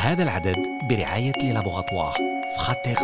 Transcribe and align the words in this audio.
هذا 0.00 0.22
العدد 0.22 0.56
برعاية 0.90 1.52
لابوغاتوار 1.52 2.14
Frater 2.56 2.94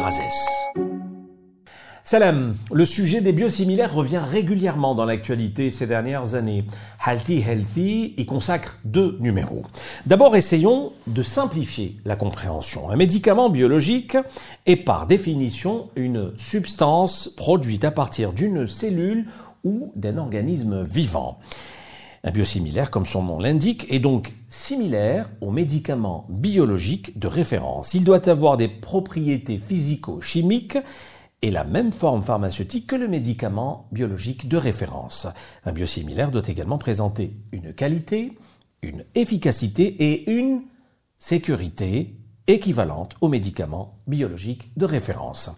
Salam, 2.05 2.55
le 2.73 2.85
sujet 2.85 3.21
des 3.21 3.33
biosimilaires 3.33 3.95
revient 3.95 4.21
régulièrement 4.31 4.95
dans 4.95 5.05
l'actualité 5.05 5.71
ces 5.71 5.87
dernières 5.87 6.35
années. 6.35 6.65
Healthy 7.07 7.45
Healthy 7.47 8.15
y 8.17 8.27
consacre 8.27 8.79
deux 8.85 9.17
numéros. 9.21 9.63
D'abord, 10.07 10.35
essayons 10.35 10.93
de 11.07 11.23
simplifier 11.23 11.97
la 12.05 12.17
compréhension. 12.17 12.91
Un 12.91 12.97
médicament 12.97 13.51
biologique 13.51 14.17
est 14.67 14.77
par 14.77 15.07
définition 15.07 15.91
une 15.95 16.33
substance 16.39 17.29
produite 17.29 17.85
à 17.85 17.91
partir 17.91 18.33
d'une 18.33 18.67
cellule 18.67 19.27
ou 19.65 19.93
d'un 19.95 20.19
organisme 20.19 20.83
vivant. 20.83 21.39
Un 22.28 22.32
biosimilaire, 22.32 22.92
comme 22.92 23.06
son 23.06 23.24
nom 23.24 23.40
l'indique, 23.40 23.86
est 23.90 24.02
donc 24.02 24.34
similaire 24.50 25.30
aux 25.40 25.50
médicaments 25.50 26.26
biologiques 26.28 27.18
de 27.18 27.26
référence. 27.26 27.94
Il 27.94 28.04
doit 28.04 28.28
avoir 28.28 28.58
des 28.58 28.68
propriétés 28.68 29.58
physico-chimiques 29.58 30.78
et 31.42 31.52
la 31.52 31.64
même 31.64 31.94
forme 31.94 32.24
pharmaceutique 32.24 32.86
que 32.86 32.98
le 32.98 33.08
médicament 33.08 33.88
biologique 33.94 34.50
de 34.50 34.58
référence. 34.58 35.26
Un 35.64 35.72
biosimilaire 35.72 36.30
doit 36.30 36.46
également 36.46 36.78
présenter 36.78 37.32
une 37.54 37.74
qualité, 37.74 38.38
une 38.82 39.06
efficacité 39.16 39.86
et 39.86 40.30
une 40.30 40.64
sécurité 41.20 42.18
équivalentes 42.48 43.16
aux 43.22 43.30
médicaments 43.30 44.02
biologiques 44.06 44.70
de 44.76 44.84
référence. 44.84 45.50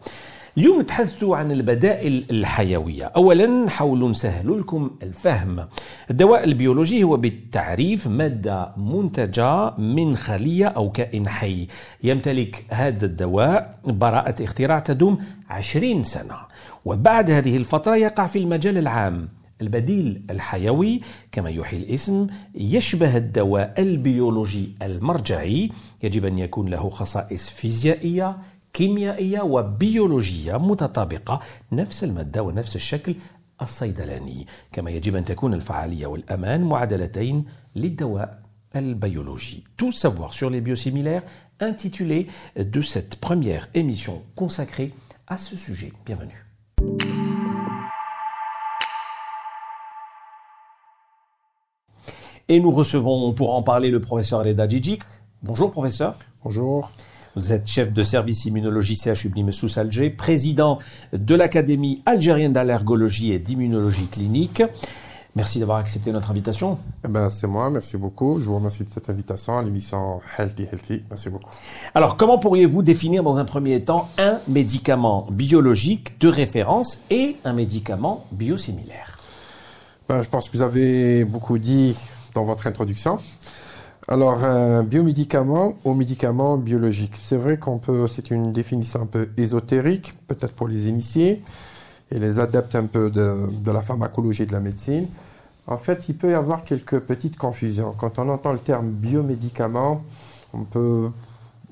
اليوم 0.58 0.82
تحدثوا 0.82 1.38
عن 1.38 1.52
البدائل 1.52 2.26
الحيوية. 2.32 3.06
أولا 3.06 3.46
نحاولوا 3.46 4.10
نسهل 4.10 4.60
لكم 4.60 4.92
الفهم. 5.04 5.68
الدواء 6.12 6.44
البيولوجي 6.44 7.04
هو 7.04 7.18
بالتعريف 7.18 8.08
مادة 8.08 8.72
منتجة 8.78 9.78
من 9.78 10.16
خلية 10.16 10.66
أو 10.66 10.92
كائن 10.92 11.28
حي. 11.28 11.68
يمتلك 12.04 12.66
هذا 12.70 13.06
الدواء 13.06 13.80
براءة 13.86 14.44
اختراع 14.44 14.80
تدوم 14.80 15.20
20 15.50 16.04
سنة. 16.04 16.38
وبعد 16.86 17.32
هذه 17.32 17.58
الفترة 17.58 17.96
يقع 17.96 18.28
في 18.28 18.40
المجال 18.40 18.78
العام. 18.78 19.30
البديل 19.62 20.22
الحيوي 20.30 21.02
كما 21.32 21.50
يوحي 21.50 21.78
الاسم 21.78 22.28
يشبه 22.56 23.18
الدواء 23.18 23.74
البيولوجي 23.78 24.76
المرجعي. 24.82 25.72
يجب 26.04 26.26
أن 26.26 26.40
يكون 26.40 26.70
له 26.70 26.90
خصائص 26.90 27.50
فيزيائية 27.50 28.38
كيميائية 28.73 29.41
وبيولوجية 29.41 30.57
متطابقة 30.57 31.41
نفس 31.73 32.05
المادة 32.05 32.43
ونفس 32.43 32.77
الشكل 32.77 33.15
الصيدلاني 33.63 34.47
كما 34.73 34.91
يجب 34.91 35.17
أن 35.17 35.25
تكون 35.25 35.55
الفعالية 35.55 36.07
والأمان 36.07 36.65
معادلتين 36.65 37.45
للدواء 37.77 38.43
البيولوجي. 38.77 39.65
Tout 39.77 39.93
savoir 39.93 40.33
sur 40.33 40.51
les 40.51 40.61
biosimilaires 40.61 41.23
intitulé 41.61 42.27
de 42.57 42.81
cette 42.81 43.17
première 43.17 43.69
émission 43.75 44.23
consacrée 44.35 44.93
à 45.29 45.37
ce 45.39 45.57
sujet. 45.57 45.93
Bienvenue. 46.05 46.45
Et 52.49 52.61
nous 52.61 52.71
recevons 52.71 53.33
pour 53.33 53.55
en 53.55 53.63
parler 53.63 53.91
le 53.91 54.01
professeur 54.01 54.45
Reda 54.45 54.69
Djidjik. 54.69 55.03
Bonjour 55.43 55.71
professeur. 55.71 56.17
Bonjour. 56.43 56.91
Vous 57.36 57.54
êtes 57.54 57.68
chef 57.68 57.94
de 57.94 58.04
service 58.04 58.46
immunologie 58.46 58.98
CHU 58.98 59.32
Messous 59.44 59.78
Alger, 59.78 60.10
président 60.10 60.80
de 61.14 61.36
l'Académie 61.36 62.02
algérienne 62.06 62.54
d'allergologie 62.54 63.32
et 63.32 63.40
d'immunologie 63.40 64.08
clinique. 64.08 64.64
Merci 65.36 65.60
d'avoir 65.60 65.78
accepté 65.78 66.12
notre 66.12 66.32
invitation. 66.32 66.80
Eh 67.06 67.08
ben, 67.08 67.30
c'est 67.30 67.46
moi, 67.46 67.70
merci 67.70 67.98
beaucoup. 67.98 68.40
Je 68.40 68.46
vous 68.46 68.56
remercie 68.56 68.84
de 68.84 68.92
cette 68.92 69.10
invitation 69.12 69.58
à 69.58 69.62
l'émission 69.62 70.20
Healthy 70.38 70.64
Healthy. 70.72 71.04
Merci 71.08 71.30
beaucoup. 71.30 71.52
Alors, 71.94 72.18
comment 72.18 72.40
pourriez-vous 72.40 72.82
définir 72.82 73.22
dans 73.22 73.38
un 73.38 73.46
premier 73.46 73.82
temps 73.84 74.10
un 74.18 74.40
médicament 74.48 75.28
biologique 75.30 76.20
de 76.20 76.28
référence 76.30 77.00
et 77.12 77.36
un 77.46 77.54
médicament 77.54 78.26
biosimilaire? 78.32 79.18
Ben, 80.10 80.24
Je 80.24 80.30
pense 80.30 80.50
que 80.50 80.58
vous 80.58 80.64
avez 80.64 81.26
beaucoup 81.26 81.60
dit 81.60 81.96
dans 82.34 82.44
votre 82.44 82.66
introduction. 82.66 83.20
Alors, 84.12 84.44
un 84.44 84.82
biomédicament 84.84 85.76
au 85.84 85.94
médicament 85.94 86.58
biologique. 86.58 87.14
C'est 87.22 87.38
vrai 87.38 87.60
qu'on 87.60 87.78
peut, 87.78 88.08
c'est 88.08 88.32
une 88.32 88.52
définition 88.52 89.04
un 89.04 89.06
peu 89.06 89.30
ésotérique, 89.38 90.16
peut-être 90.28 90.56
pour 90.56 90.68
les 90.68 90.88
initiés 90.90 91.44
et 92.10 92.18
les 92.18 92.40
adeptes 92.40 92.74
un 92.74 92.88
peu 92.88 93.12
de, 93.12 93.72
la 93.72 93.84
pharmacologie 93.84 94.42
et 94.42 94.46
de 94.48 94.52
la 94.52 94.62
médecine. 94.62 95.06
En 95.68 95.78
fait, 95.78 96.10
il 96.10 96.18
peut 96.18 96.32
y 96.32 96.34
avoir 96.34 96.64
quelques 96.64 97.02
petites 97.02 97.38
confusions. 97.38 97.94
Quand 97.96 98.18
on 98.18 98.30
entend 98.30 98.52
le 98.52 98.58
terme 98.58 98.90
biomédicament, 98.90 100.02
on 100.54 100.64
peut 100.64 101.12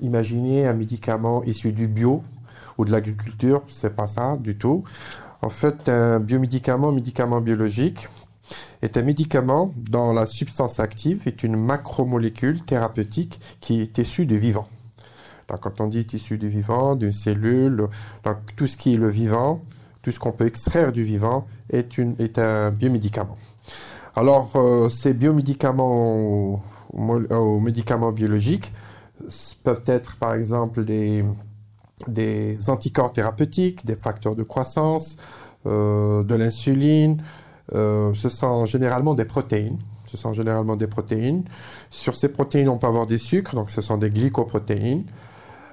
imaginer 0.00 0.64
un 0.64 0.74
médicament 0.74 1.42
issu 1.42 1.72
du 1.72 1.88
bio 1.88 2.22
ou 2.78 2.84
de 2.84 2.92
l'agriculture. 2.92 3.62
C'est 3.66 3.96
pas 3.96 4.06
ça 4.06 4.36
du 4.38 4.56
tout. 4.56 4.84
En 5.42 5.50
fait, 5.50 5.88
un 5.88 6.20
biomédicament, 6.20 6.92
médicament 6.92 7.40
biologique, 7.40 8.08
est 8.82 8.96
un 8.96 9.02
médicament 9.02 9.72
dont 9.76 10.12
la 10.12 10.26
substance 10.26 10.80
active 10.80 11.22
est 11.26 11.42
une 11.42 11.56
macromolécule 11.56 12.62
thérapeutique 12.62 13.40
qui 13.60 13.80
est 13.80 13.98
issue 13.98 14.26
du 14.26 14.38
vivant. 14.38 14.68
Donc, 15.48 15.60
quand 15.60 15.80
on 15.80 15.86
dit 15.86 16.06
issu 16.12 16.38
du 16.38 16.48
vivant, 16.48 16.94
d'une 16.94 17.12
cellule, 17.12 17.88
donc 18.24 18.36
tout 18.56 18.66
ce 18.66 18.76
qui 18.76 18.94
est 18.94 18.98
le 18.98 19.08
vivant, 19.08 19.62
tout 20.02 20.10
ce 20.10 20.18
qu'on 20.18 20.32
peut 20.32 20.46
extraire 20.46 20.92
du 20.92 21.02
vivant 21.02 21.46
est, 21.70 21.98
une, 21.98 22.14
est 22.18 22.38
un 22.38 22.70
biomédicament. 22.70 23.36
Alors, 24.14 24.52
euh, 24.56 24.88
ces 24.88 25.14
biomédicaments 25.14 26.60
aux, 26.92 27.60
médicaments 27.60 28.12
biologiques 28.12 28.72
peuvent 29.62 29.82
être 29.86 30.16
par 30.16 30.34
exemple 30.34 30.84
des, 30.84 31.24
des 32.06 32.70
anticorps 32.70 33.12
thérapeutiques, 33.12 33.84
des 33.84 33.96
facteurs 33.96 34.36
de 34.36 34.42
croissance, 34.42 35.16
euh, 35.66 36.22
de 36.24 36.34
l'insuline, 36.34 37.22
euh, 37.74 38.12
ce 38.14 38.28
sont 38.28 38.64
généralement 38.66 39.14
des 39.14 39.24
protéines. 39.24 39.78
Ce 40.06 40.16
sont 40.16 40.32
généralement 40.32 40.76
des 40.76 40.86
protéines. 40.86 41.44
Sur 41.90 42.16
ces 42.16 42.28
protéines, 42.28 42.68
on 42.68 42.78
peut 42.78 42.86
avoir 42.86 43.06
des 43.06 43.18
sucres, 43.18 43.54
donc 43.54 43.70
ce 43.70 43.82
sont 43.82 43.98
des 43.98 44.10
glycoprotéines. 44.10 45.04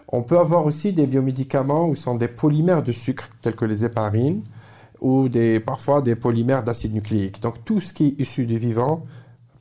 On 0.10 0.24
peut 0.24 0.38
avoir 0.38 0.66
aussi 0.66 0.94
des 0.94 1.08
biomédicaments 1.08 1.88
où 1.88 1.96
sont 1.96 2.16
des 2.16 2.28
polymères 2.28 2.84
de 2.84 2.92
sucre, 2.92 3.30
tels 3.42 3.56
que 3.56 3.66
les 3.66 3.86
héparines, 3.86 4.44
ou 5.02 5.30
des, 5.30 5.60
parfois 5.60 6.02
des 6.02 6.16
polymères 6.16 6.64
d'acide 6.64 6.94
nucléique. 6.94 7.42
Donc 7.42 7.64
tout 7.64 7.80
ce 7.80 7.94
qui 7.94 8.08
est 8.08 8.22
issu 8.22 8.46
du 8.46 8.58
vivant 8.58 9.04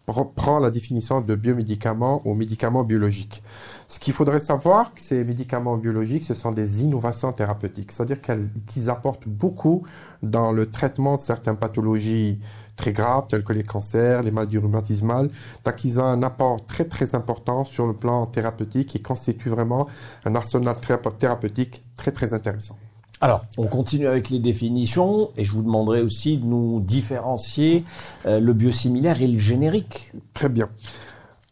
prend 0.07 0.59
la 0.59 0.71
définition 0.71 1.21
de 1.21 1.35
biomédicaments 1.35 2.21
ou 2.25 2.35
médicaments 2.35 2.85
biologiques. 2.85 3.43
Ce 3.89 3.99
qu'il 3.99 4.13
faudrait 4.13 4.39
savoir, 4.39 4.93
que 4.93 5.01
ces 5.01 5.25
médicaments 5.25 5.77
biologiques, 5.77 6.25
ce 6.25 6.35
sont 6.35 6.53
des 6.53 6.83
innovations 6.83 7.33
thérapeutiques, 7.33 7.93
c'est-à-dire 7.93 8.19
qu'ils 8.21 8.91
apportent 8.91 9.29
beaucoup 9.29 9.87
dans 10.23 10.53
le 10.53 10.71
traitement 10.71 11.17
de 11.17 11.21
certaines 11.21 11.57
pathologies 11.57 12.39
très 12.77 12.93
graves, 12.93 13.27
telles 13.29 13.45
que 13.45 13.53
les 13.53 13.63
cancers, 13.63 14.23
les 14.23 14.31
maladies 14.31 14.59
rhumatismales. 14.59 15.31
Donc, 15.65 15.85
ils 15.85 16.01
ont 16.01 16.05
un 16.05 16.23
apport 16.23 16.65
très, 16.67 16.85
très 16.85 17.15
important 17.15 17.65
sur 17.65 17.87
le 17.87 17.95
plan 17.95 18.27
thérapeutique 18.27 18.97
et 18.97 18.99
constituent 18.99 19.49
vraiment 19.49 19.89
un 20.25 20.35
arsenal 20.35 20.77
thérapeutique 21.19 21.85
très, 21.97 22.11
très 22.11 22.35
intéressant. 22.35 22.77
Alors, 23.21 23.45
on 23.57 23.67
continue 23.67 24.07
avec 24.07 24.31
les 24.31 24.39
définitions 24.39 25.31
et 25.37 25.45
je 25.45 25.53
vous 25.53 25.63
demanderai 25.63 26.03
aussi 26.03 26.37
de 26.37 26.45
nous 26.45 26.81
différencier 26.81 27.83
euh, 28.27 28.41
le 28.41 28.53
biosimilaire 28.53 29.23
et 29.23 29.27
le 29.27 29.39
générique. 29.39 30.13
Très 30.35 30.49
bien. 30.49 30.69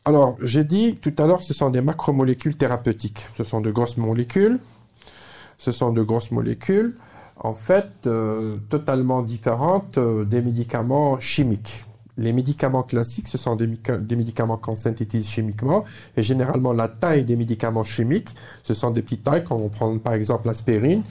Alors, 0.05 0.37
j'ai 0.43 0.65
dit 0.65 0.97
tout 0.97 1.15
à 1.19 1.27
l'heure, 1.27 1.43
ce 1.43 1.55
sont 1.55 1.71
des 1.71 1.81
macromolécules 1.81 2.57
thérapeutiques. 2.57 3.27
Ce 3.37 3.45
sont 3.45 3.61
de 3.61 3.71
grosses 3.71 3.97
molécules. 3.97 4.59
Ce 5.59 5.71
sont 5.71 5.93
de 5.93 6.03
grosses 6.03 6.33
molécules, 6.33 6.97
en 7.37 7.55
fait, 7.55 7.87
euh, 8.07 8.57
totalement 8.69 9.23
différentes 9.23 9.97
euh, 9.97 10.25
des 10.25 10.43
médicaments 10.43 11.21
chimiques. 11.21 11.85
Les 12.19 12.35
médicaments 12.35 12.83
classiques, 12.83 13.29
ce 13.29 13.39
sont 13.39 13.57
des, 13.57 13.67
médicaments 13.67 14.59
qu'on 14.59 14.77
synthétise 14.77 15.27
chimiquement. 15.29 15.85
Et 16.17 16.23
généralement, 16.23 16.75
la 16.75 16.89
taille 16.89 17.25
des 17.25 17.37
médicaments 17.37 17.85
chimiques, 17.85 18.35
ce 18.63 18.75
sont 18.75 18.91
des 18.91 19.01
petites 19.01 19.23
tailles, 19.23 19.45
quand 19.45 19.57
on 19.57 19.71
prend 19.71 19.97
par 19.99 20.13
exemple 20.13 20.47
l'aspirine. 20.47 21.03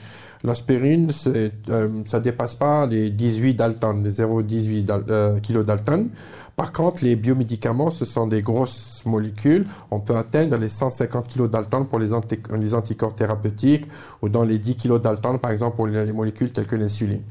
L'aspirine, 0.44 1.10
euh, 1.26 1.88
ça 2.04 2.20
dépasse 2.20 2.56
pas 2.56 2.86
les 2.86 3.10
18 3.10 3.54
Dalton, 3.54 4.02
les 4.02 4.10
0,18 4.10 5.04
euh, 5.08 5.38
kg 5.40 5.64
Dalton. 5.64 6.08
Par 6.56 6.72
contre, 6.72 7.04
les 7.04 7.16
biomédicaments, 7.16 7.90
ce 7.90 8.04
sont 8.04 8.26
des 8.26 8.42
grosses 8.42 9.02
molécules. 9.06 9.66
On 9.90 10.00
peut 10.00 10.16
atteindre 10.16 10.56
les 10.56 10.68
150 10.68 11.28
kg 11.28 11.48
Dalton 11.48 11.86
pour 11.86 11.98
les, 11.98 12.12
anticorps 12.12 13.14
thérapeutiques 13.14 13.86
ou 14.20 14.28
dans 14.28 14.42
les 14.42 14.58
10 14.58 14.76
kg 14.76 15.00
Dalton, 15.00 15.38
par 15.38 15.52
exemple, 15.52 15.76
pour 15.76 15.86
les, 15.86 16.12
molécules 16.12 16.52
telles 16.52 16.66
que 16.66 16.76
l'insuline. 16.76 17.22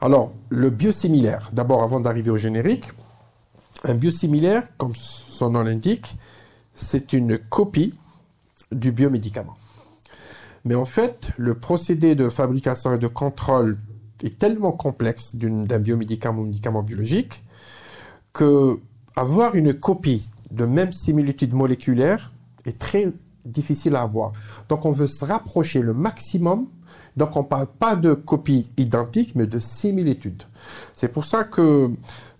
Alors, 0.00 0.32
le 0.48 0.70
biosimilaire, 0.70 1.50
d'abord 1.52 1.82
avant 1.82 2.00
d'arriver 2.00 2.30
au 2.30 2.36
générique, 2.36 2.92
un 3.84 3.94
biosimilaire, 3.94 4.64
comme 4.76 4.94
son 4.94 5.50
nom 5.50 5.62
l'indique, 5.62 6.16
c'est 6.74 7.12
une 7.12 7.38
copie 7.38 7.94
du 8.72 8.92
biomédicament. 8.92 9.56
Mais 10.64 10.74
en 10.74 10.84
fait, 10.84 11.30
le 11.36 11.54
procédé 11.54 12.14
de 12.14 12.28
fabrication 12.28 12.94
et 12.94 12.98
de 12.98 13.06
contrôle 13.06 13.78
est 14.22 14.38
tellement 14.38 14.72
complexe 14.72 15.34
d'un 15.36 15.78
biomédicament 15.78 16.42
ou 16.42 16.44
médicament 16.44 16.82
biologique 16.82 17.44
que 18.32 18.78
avoir 19.16 19.54
une 19.54 19.74
copie 19.74 20.30
de 20.50 20.64
même 20.64 20.92
similitude 20.92 21.54
moléculaire 21.54 22.32
est 22.64 22.78
très 22.78 23.06
difficile 23.44 23.96
à 23.96 24.02
avoir. 24.02 24.32
Donc 24.68 24.84
on 24.84 24.90
veut 24.90 25.06
se 25.06 25.24
rapprocher 25.24 25.80
le 25.80 25.94
maximum. 25.94 26.66
Donc 27.16 27.36
on 27.36 27.42
ne 27.42 27.46
parle 27.46 27.66
pas 27.66 27.96
de 27.96 28.14
copies 28.14 28.70
identiques, 28.76 29.34
mais 29.34 29.46
de 29.46 29.58
similitudes. 29.58 30.44
C'est 30.94 31.08
pour 31.08 31.24
ça 31.24 31.44
que 31.44 31.90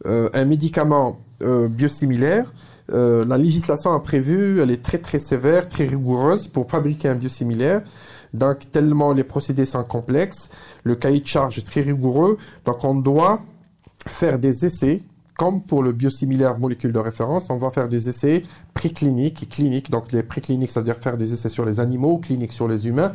euh, 0.06 0.44
médicament 0.44 1.19
euh, 1.43 1.69
biosimilaire, 1.69 2.52
euh, 2.90 3.25
la 3.25 3.37
législation 3.37 3.93
a 3.93 4.00
prévu, 4.00 4.61
elle 4.61 4.70
est 4.70 4.82
très 4.82 4.99
très 4.99 5.19
sévère, 5.19 5.69
très 5.69 5.87
rigoureuse 5.87 6.49
pour 6.49 6.70
fabriquer 6.70 7.08
un 7.08 7.14
biosimilaire. 7.14 7.82
Donc 8.35 8.70
tellement 8.70 9.12
les 9.12 9.25
procédés 9.25 9.67
sont 9.67 9.85
complexes, 9.85 10.50
le 10.85 10.94
cahier 10.94 11.20
de 11.20 11.26
charge 11.26 11.58
est 11.58 11.67
très 11.67 11.81
rigoureux, 11.81 12.37
donc 12.64 12.85
on 12.85 12.94
doit 12.94 13.40
faire 14.06 14.38
des 14.38 14.64
essais 14.67 15.02
comme 15.38 15.62
pour 15.62 15.85
le 15.85 15.93
biosimilaire 15.93 16.58
molécule 16.58 16.93
de 16.93 16.99
référence, 16.99 17.49
on 17.49 17.58
va 17.58 17.70
faire 17.70 17.88
des 17.88 18.08
essais 18.08 18.43
précliniques 18.75 19.44
et 19.44 19.46
cliniques. 19.46 19.88
Donc 19.88 20.11
les 20.11 20.25
précliniques, 20.25 20.70
c'est-à-dire 20.73 20.96
faire 20.96 21.17
des 21.17 21.32
essais 21.32 21.49
sur 21.49 21.64
les 21.64 21.79
animaux, 21.79 22.19
cliniques 22.19 22.52
sur 22.52 22.67
les 22.67 22.88
humains, 22.88 23.12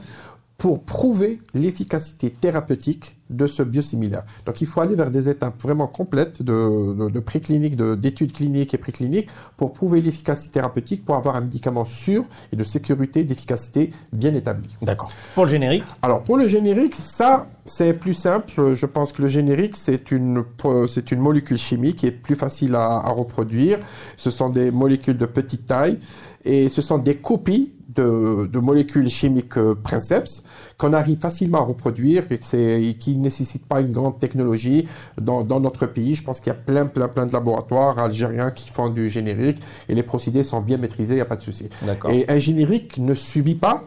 pour 0.64 0.86
prouver 0.86 1.42
l'efficacité 1.54 2.30
thérapeutique 2.30 3.18
de 3.30 3.48
ce 3.48 3.64
biosimilaire. 3.64 4.24
Donc 4.46 4.62
il 4.62 4.68
faut 4.68 4.80
aller 4.80 4.96
vers 4.96 5.12
des 5.12 5.28
étapes 5.28 5.62
vraiment 5.62 5.88
complètes 5.88 6.42
de, 6.42 7.10
de, 7.10 7.20
préclinique, 7.20 7.76
d'études 7.76 8.32
cliniques 8.32 8.74
et 8.74 8.78
précliniques 8.78 9.28
pour 9.58 9.74
prouver 9.74 10.00
l'efficacité 10.00 10.54
thérapeutique, 10.54 11.04
pour 11.04 11.16
avoir 11.18 11.36
un 11.36 11.42
médicament 11.42 11.84
sûr 11.84 12.24
et 12.54 12.56
de 12.56 12.64
sécurité, 12.64 13.26
d'efficacité 13.26 13.92
bien 14.14 14.34
établi. 14.36 14.78
D'accord. 14.82 15.12
Pour 15.36 15.44
le 15.44 15.50
générique? 15.50 15.84
Alors 16.02 16.24
pour 16.24 16.38
le 16.38 16.48
générique, 16.48 16.96
ça 16.96 17.48
c'est 17.66 17.92
plus 17.92 18.14
simple. 18.14 18.74
Je 18.74 18.86
pense 18.86 19.12
que 19.12 19.22
le 19.22 19.28
générique 19.28 19.76
c'est 19.76 20.12
une, 20.12 20.46
c'est 20.88 21.12
une 21.12 21.20
molécule 21.20 21.58
chimique 21.58 21.98
qui 21.98 22.08
est 22.08 22.12
plus 22.12 22.36
facile 22.36 22.76
à, 22.76 23.00
à 23.00 23.10
reproduire. 23.10 23.80
Ce 24.16 24.32
sont 24.32 24.50
des 24.50 24.72
molécules 24.72 25.18
de 25.18 25.26
petite 25.26 25.66
taille 25.66 26.00
et 26.46 26.70
ce 26.70 26.82
sont 26.82 27.00
des 27.00 27.16
copies 27.16 27.74
de, 27.96 28.60
molécules 28.60 29.10
chimiques 29.10 29.58
euh, 29.58 29.76
Princeps 29.76 30.44
qu'on 30.78 30.94
arrive 30.94 31.20
facilement 31.20 31.60
à 31.60 31.64
reproduire 31.66 32.24
et, 32.32 32.94
qui 32.96 33.16
ne 33.16 33.24
nécessite 33.24 33.66
pas 33.66 33.82
une 33.82 33.92
grande 33.92 34.20
technologie 34.20 34.88
dans, 35.20 35.44
dans 35.44 35.60
notre 35.60 35.86
pays. 35.86 36.16
Je 36.16 36.24
pense 36.24 36.40
qu'il 36.40 36.48
y 36.48 36.56
a 36.56 36.60
plein, 36.60 36.86
plein, 36.86 37.08
plein 37.08 37.26
de 37.26 37.34
laboratoires 37.34 38.00
algériens 38.00 38.52
qui 38.52 38.70
font 38.70 38.90
du 38.90 39.10
générique 39.10 39.62
et 39.90 39.96
les 39.96 40.04
procédés 40.04 40.44
sont 40.44 40.62
bien 40.62 40.78
maîtrisés, 40.78 41.14
il 41.14 41.18
n'y 41.18 41.22
a 41.22 41.26
pas 41.26 41.36
de 41.36 41.42
souci. 41.42 41.70
Et 42.10 42.26
un 42.30 42.40
générique 42.40 42.98
ne 42.98 43.14
subit 43.14 43.56
pas 43.56 43.84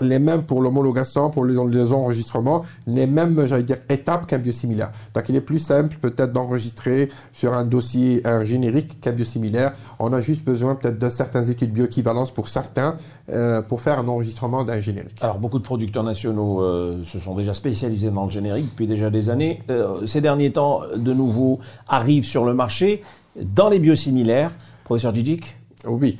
les 0.00 0.18
mêmes 0.18 0.42
pour 0.42 0.62
l'homologation, 0.62 1.30
pour 1.30 1.44
les, 1.44 1.92
enregistrements, 1.92 2.62
les 2.86 3.06
mêmes, 3.06 3.46
j'allais 3.46 3.64
dire, 3.64 3.78
étapes 3.88 4.26
qu'un 4.26 4.38
biosimilaire. 4.38 4.90
Donc, 5.14 5.28
il 5.28 5.36
est 5.36 5.40
plus 5.40 5.58
simple 5.58 5.96
peut-être 6.00 6.32
d'enregistrer 6.32 7.08
sur 7.32 7.54
un 7.54 7.64
dossier 7.64 8.20
un 8.24 8.44
générique 8.44 9.00
qu'un 9.00 9.12
biosimilaire. 9.12 9.72
On 9.98 10.12
a 10.12 10.20
juste 10.20 10.44
besoin 10.44 10.76
peut-être 10.76 10.98
de 10.98 11.08
certaines 11.08 11.50
études 11.50 11.72
bioéquivalence 11.72 12.30
pour 12.30 12.48
certains 12.48 12.96
euh, 13.30 13.62
pour 13.62 13.80
faire 13.80 13.98
un 13.98 14.08
enregistrement 14.08 14.64
d'un 14.64 14.80
générique. 14.80 15.16
Alors, 15.22 15.38
beaucoup 15.38 15.58
de 15.58 15.64
producteurs 15.64 16.04
nationaux 16.04 16.62
euh, 16.62 17.02
se 17.04 17.18
sont 17.18 17.34
déjà 17.34 17.54
spécialisés 17.54 18.10
dans 18.10 18.26
le 18.26 18.30
générique 18.30 18.66
depuis 18.70 18.86
déjà 18.86 19.10
des 19.10 19.28
années. 19.28 19.58
Euh, 19.70 20.06
ces 20.06 20.20
derniers 20.20 20.52
temps, 20.52 20.82
de 20.96 21.12
nouveau, 21.12 21.58
arrivent 21.88 22.24
sur 22.24 22.44
le 22.44 22.54
marché 22.54 23.02
dans 23.40 23.68
les 23.68 23.78
biosimilaires. 23.78 24.52
Professeur 24.84 25.14
Djidjik 25.14 25.56
Oui. 25.86 26.16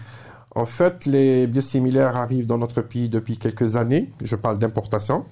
En 0.61 0.67
fait, 0.67 1.07
les 1.07 1.47
biosimilaires 1.47 2.19
arrivent 2.19 2.47
dans 2.47 2.59
notre 2.59 2.83
pays 2.83 3.09
depuis 3.09 3.39
quelques 3.39 3.77
années. 3.77 4.11
Je 4.23 4.37
parle 4.37 4.59
d'importation. 4.59 5.25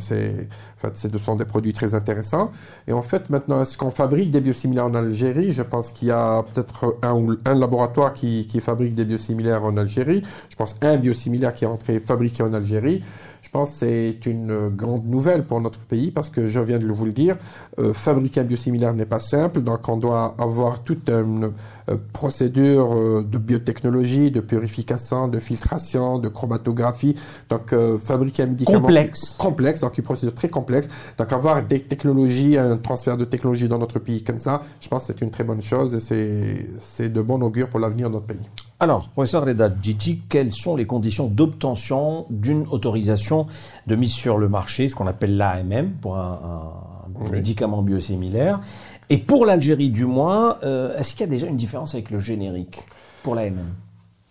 C'est, 0.00 0.48
en 0.48 0.78
fait, 0.78 0.96
ce 0.96 1.18
sont 1.18 1.36
des 1.36 1.44
produits 1.44 1.74
très 1.74 1.94
intéressants. 1.94 2.50
Et 2.88 2.94
en 2.94 3.02
fait, 3.02 3.28
maintenant, 3.28 3.60
est-ce 3.60 3.76
qu'on 3.76 3.90
fabrique 3.90 4.30
des 4.30 4.40
biosimilaires 4.40 4.86
en 4.86 4.94
Algérie? 4.94 5.52
Je 5.52 5.62
pense 5.62 5.92
qu'il 5.92 6.08
y 6.08 6.10
a 6.10 6.42
peut-être 6.42 6.96
un, 7.02 7.36
un 7.44 7.54
laboratoire 7.54 8.14
qui, 8.14 8.46
qui 8.46 8.62
fabrique 8.62 8.94
des 8.94 9.04
biosimilaires 9.04 9.62
en 9.62 9.76
Algérie. 9.76 10.22
Je 10.48 10.56
pense 10.56 10.74
un 10.80 10.96
biosimilaire 10.96 11.52
qui 11.52 11.64
est 11.64 11.68
entré 11.68 12.00
fabriqué 12.00 12.42
en 12.42 12.54
Algérie. 12.54 13.04
Je 13.42 13.48
pense 13.50 13.72
que 13.72 13.76
c'est 13.78 14.26
une 14.26 14.68
grande 14.68 15.04
nouvelle 15.04 15.44
pour 15.44 15.60
notre 15.60 15.80
pays 15.80 16.12
parce 16.12 16.30
que 16.30 16.48
je 16.48 16.60
viens 16.60 16.78
de 16.78 16.86
vous 16.86 17.04
le 17.04 17.12
dire, 17.12 17.36
euh, 17.80 17.92
fabriquer 17.92 18.40
un 18.40 18.44
biosimilaire 18.44 18.94
n'est 18.94 19.04
pas 19.04 19.18
simple, 19.18 19.62
donc 19.62 19.88
on 19.88 19.96
doit 19.96 20.36
avoir 20.38 20.84
toute 20.84 21.10
une 21.10 21.52
euh, 21.90 21.96
procédure 22.12 22.94
euh, 22.94 23.26
de 23.28 23.38
biotechnologie, 23.38 24.30
de 24.30 24.40
purification, 24.40 25.26
de 25.26 25.40
filtration, 25.40 26.18
de 26.18 26.28
chromatographie. 26.28 27.16
Donc 27.50 27.74
fabriquer 27.98 28.44
un 28.44 28.46
médicament 28.46 28.80
complexe, 28.80 29.34
complexe, 29.38 29.80
donc 29.80 29.98
une 29.98 30.04
procédure 30.04 30.34
très 30.34 30.48
complexe. 30.48 30.88
Donc 31.18 31.32
avoir 31.32 31.62
des 31.64 31.80
technologies, 31.80 32.56
un 32.56 32.76
transfert 32.76 33.16
de 33.16 33.24
technologie 33.24 33.68
dans 33.68 33.78
notre 33.78 33.98
pays 33.98 34.22
comme 34.22 34.38
ça, 34.38 34.62
je 34.80 34.88
pense 34.88 35.06
que 35.06 35.12
c'est 35.12 35.20
une 35.20 35.32
très 35.32 35.44
bonne 35.44 35.62
chose 35.62 35.94
et 36.12 36.68
c'est 36.80 37.08
de 37.08 37.22
bon 37.22 37.42
augure 37.42 37.68
pour 37.68 37.80
l'avenir 37.80 38.08
de 38.08 38.14
notre 38.14 38.26
pays. 38.26 38.48
Alors, 38.82 39.08
professeur 39.10 39.44
Reda 39.44 39.72
Djiti, 39.80 40.22
quelles 40.28 40.50
sont 40.50 40.74
les 40.74 40.86
conditions 40.86 41.28
d'obtention 41.28 42.26
d'une 42.30 42.66
autorisation 42.68 43.46
de 43.86 43.94
mise 43.94 44.10
sur 44.10 44.38
le 44.38 44.48
marché, 44.48 44.88
ce 44.88 44.96
qu'on 44.96 45.06
appelle 45.06 45.36
l'AMM, 45.36 45.92
pour 46.00 46.16
un, 46.16 46.72
médicament 47.30 47.80
biosimilaire? 47.82 48.58
Et 49.08 49.18
pour 49.18 49.46
l'Algérie, 49.46 49.90
du 49.90 50.04
moins, 50.04 50.56
euh, 50.64 50.98
est-ce 50.98 51.12
qu'il 51.12 51.20
y 51.20 51.28
a 51.28 51.30
déjà 51.30 51.46
une 51.46 51.56
différence 51.56 51.94
avec 51.94 52.10
le 52.10 52.18
générique 52.18 52.84
pour 53.22 53.36
l'AMM 53.36 53.68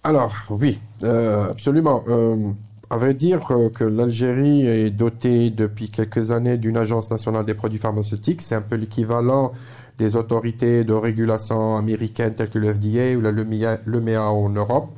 Alors, 0.03 0.33
oui, 0.49 0.81
euh, 1.05 1.49
absolument. 1.51 2.03
Euh, 2.09 2.51
à 2.89 2.97
vrai 2.97 3.13
dire 3.13 3.47
que 3.73 3.85
l'Algérie 3.85 4.67
est 4.67 4.89
dotée 4.89 5.49
depuis 5.49 5.87
quelques 5.87 6.31
années 6.31 6.57
d'une 6.57 6.75
agence 6.75 7.09
nationale 7.09 7.45
des 7.45 7.53
produits 7.53 7.79
pharmaceutiques. 7.79 8.41
C'est 8.41 8.55
un 8.55 8.61
peu 8.61 8.75
l'équivalent 8.75 9.53
des 10.01 10.15
autorités 10.15 10.83
de 10.83 10.93
régulation 10.93 11.77
américaines 11.77 12.33
telles 12.33 12.49
que 12.49 12.57
le 12.57 12.73
FDA 12.73 13.15
ou 13.15 13.21
la 13.21 13.31
l'EMEA 13.31 14.23
en 14.31 14.49
Europe, 14.49 14.89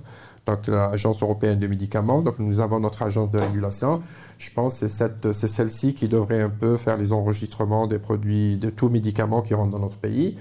donc 0.48 0.68
l'Agence 0.68 1.22
européenne 1.22 1.60
des 1.60 1.68
médicaments. 1.68 2.22
Donc 2.22 2.40
nous 2.40 2.62
avons 2.62 2.80
notre 2.80 3.02
agence 3.04 3.30
de 3.30 3.38
régulation. 3.38 4.02
Je 4.38 4.50
pense 4.52 4.80
que 4.80 4.88
c'est 4.88 5.48
celle-ci 5.48 5.94
qui 5.94 6.08
devrait 6.08 6.42
un 6.42 6.50
peu 6.50 6.78
faire 6.78 6.96
les 6.96 7.12
enregistrements 7.12 7.86
des 7.86 8.00
produits, 8.00 8.58
de 8.58 8.70
tous 8.70 8.88
médicaments 8.88 9.42
qui 9.42 9.54
rentrent 9.54 9.72
dans 9.72 9.80
notre 9.80 9.98
pays. 9.98 10.38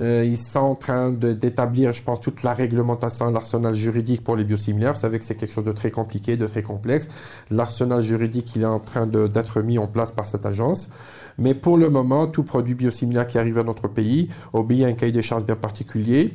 Euh, 0.00 0.24
ils 0.24 0.38
sont 0.38 0.60
en 0.60 0.74
train 0.74 1.10
d'établir, 1.10 1.92
je 1.92 2.02
pense, 2.02 2.20
toute 2.20 2.42
la 2.42 2.54
réglementation, 2.54 3.30
l'arsenal 3.30 3.74
juridique 3.74 4.24
pour 4.24 4.36
les 4.36 4.44
biosimilaires. 4.44 4.94
Vous 4.94 5.00
savez 5.00 5.18
que 5.18 5.24
c'est 5.24 5.34
quelque 5.34 5.52
chose 5.52 5.64
de 5.64 5.72
très 5.72 5.90
compliqué, 5.90 6.36
de 6.36 6.46
très 6.46 6.62
complexe. 6.62 7.08
L'arsenal 7.50 8.02
juridique, 8.02 8.54
il 8.56 8.62
est 8.62 8.66
en 8.66 8.80
train 8.80 9.06
d'être 9.06 9.62
mis 9.62 9.78
en 9.78 9.86
place 9.86 10.12
par 10.12 10.26
cette 10.26 10.46
agence. 10.46 10.88
Mais 11.38 11.54
pour 11.54 11.76
le 11.76 11.90
moment, 11.90 12.26
tout 12.26 12.42
produit 12.42 12.74
biosimilaire 12.74 13.26
qui 13.26 13.38
arrive 13.38 13.58
à 13.58 13.64
notre 13.64 13.88
pays 13.88 14.28
obéit 14.52 14.84
à 14.84 14.88
un 14.88 14.92
cahier 14.92 15.12
des 15.12 15.22
charges 15.22 15.44
bien 15.44 15.56
particulier. 15.56 16.34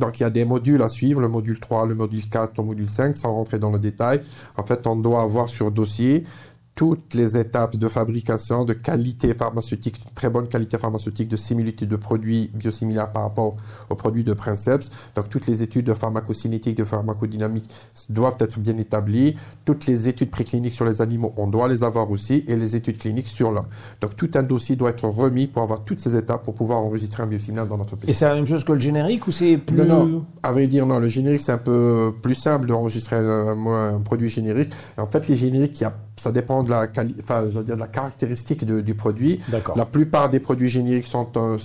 Donc 0.00 0.18
il 0.18 0.24
y 0.24 0.26
a 0.26 0.30
des 0.30 0.44
modules 0.44 0.82
à 0.82 0.88
suivre, 0.88 1.20
le 1.20 1.28
module 1.28 1.60
3, 1.60 1.86
le 1.86 1.94
module 1.94 2.28
4, 2.28 2.54
le 2.58 2.64
module 2.64 2.88
5, 2.88 3.14
sans 3.14 3.32
rentrer 3.32 3.58
dans 3.58 3.70
le 3.70 3.78
détail. 3.78 4.20
En 4.56 4.64
fait, 4.64 4.86
on 4.86 4.96
doit 4.96 5.22
avoir 5.22 5.48
sur 5.48 5.70
dossier 5.70 6.24
toutes 6.74 7.14
les 7.14 7.36
étapes 7.38 7.76
de 7.76 7.88
fabrication, 7.88 8.64
de 8.64 8.72
qualité 8.72 9.32
pharmaceutique, 9.34 10.00
très 10.14 10.28
bonne 10.28 10.48
qualité 10.48 10.76
pharmaceutique, 10.76 11.28
de 11.28 11.36
similitude 11.36 11.88
de 11.88 11.96
produits 11.96 12.50
biosimilaires 12.52 13.12
par 13.12 13.22
rapport 13.22 13.56
aux 13.90 13.94
produits 13.94 14.24
de 14.24 14.32
Princeps. 14.32 14.90
Donc 15.14 15.28
toutes 15.28 15.46
les 15.46 15.62
études 15.62 15.86
de 15.86 15.94
pharmacocinétique, 15.94 16.76
de 16.76 16.84
pharmacodynamique 16.84 17.70
doivent 18.08 18.36
être 18.40 18.58
bien 18.58 18.76
établies. 18.76 19.36
Toutes 19.64 19.86
les 19.86 20.08
études 20.08 20.30
précliniques 20.30 20.74
sur 20.74 20.84
les 20.84 21.00
animaux, 21.00 21.32
on 21.36 21.46
doit 21.46 21.68
les 21.68 21.84
avoir 21.84 22.10
aussi, 22.10 22.44
et 22.48 22.56
les 22.56 22.74
études 22.74 22.98
cliniques 22.98 23.28
sur 23.28 23.52
l'homme. 23.52 23.66
Donc 24.00 24.16
tout 24.16 24.30
un 24.34 24.42
dossier 24.42 24.74
doit 24.74 24.90
être 24.90 25.08
remis 25.08 25.46
pour 25.46 25.62
avoir 25.62 25.84
toutes 25.84 26.00
ces 26.00 26.16
étapes 26.16 26.42
pour 26.42 26.54
pouvoir 26.54 26.80
enregistrer 26.80 27.22
un 27.22 27.26
biosimilaire 27.26 27.66
dans 27.66 27.78
notre 27.78 27.96
pays. 27.96 28.10
Et 28.10 28.12
c'est 28.12 28.24
la 28.24 28.34
même 28.34 28.46
chose 28.46 28.64
que 28.64 28.72
le 28.72 28.80
générique 28.80 29.26
ou 29.28 29.30
c'est 29.30 29.58
plus... 29.58 29.76
Non, 29.76 30.06
non, 30.06 30.24
à 30.42 30.50
vrai 30.50 30.66
dire, 30.66 30.86
non, 30.86 30.98
le 30.98 31.08
générique 31.08 31.42
c'est 31.42 31.52
un 31.52 31.58
peu 31.58 32.12
plus 32.20 32.34
simple 32.34 32.66
d'enregistrer 32.66 33.16
un, 33.16 33.66
un, 33.66 34.00
produit 34.00 34.28
générique. 34.28 34.70
En 34.96 35.06
fait, 35.06 35.28
les 35.28 35.36
génériques, 35.36 35.84
ça 36.16 36.32
dépend 36.32 36.63
de 36.64 36.70
la, 36.70 36.86
enfin, 37.22 37.44
je 37.48 37.58
veux 37.58 37.64
dire, 37.64 37.76
de 37.76 37.80
la 37.80 37.86
caractéristique 37.86 38.64
du 38.64 38.94
produit. 38.94 39.40
La 39.76 39.84
plupart 39.84 40.28
des 40.28 40.40
produits 40.40 40.68
génériques 40.68 41.06
sont, 41.06 41.28
euh, 41.36 41.58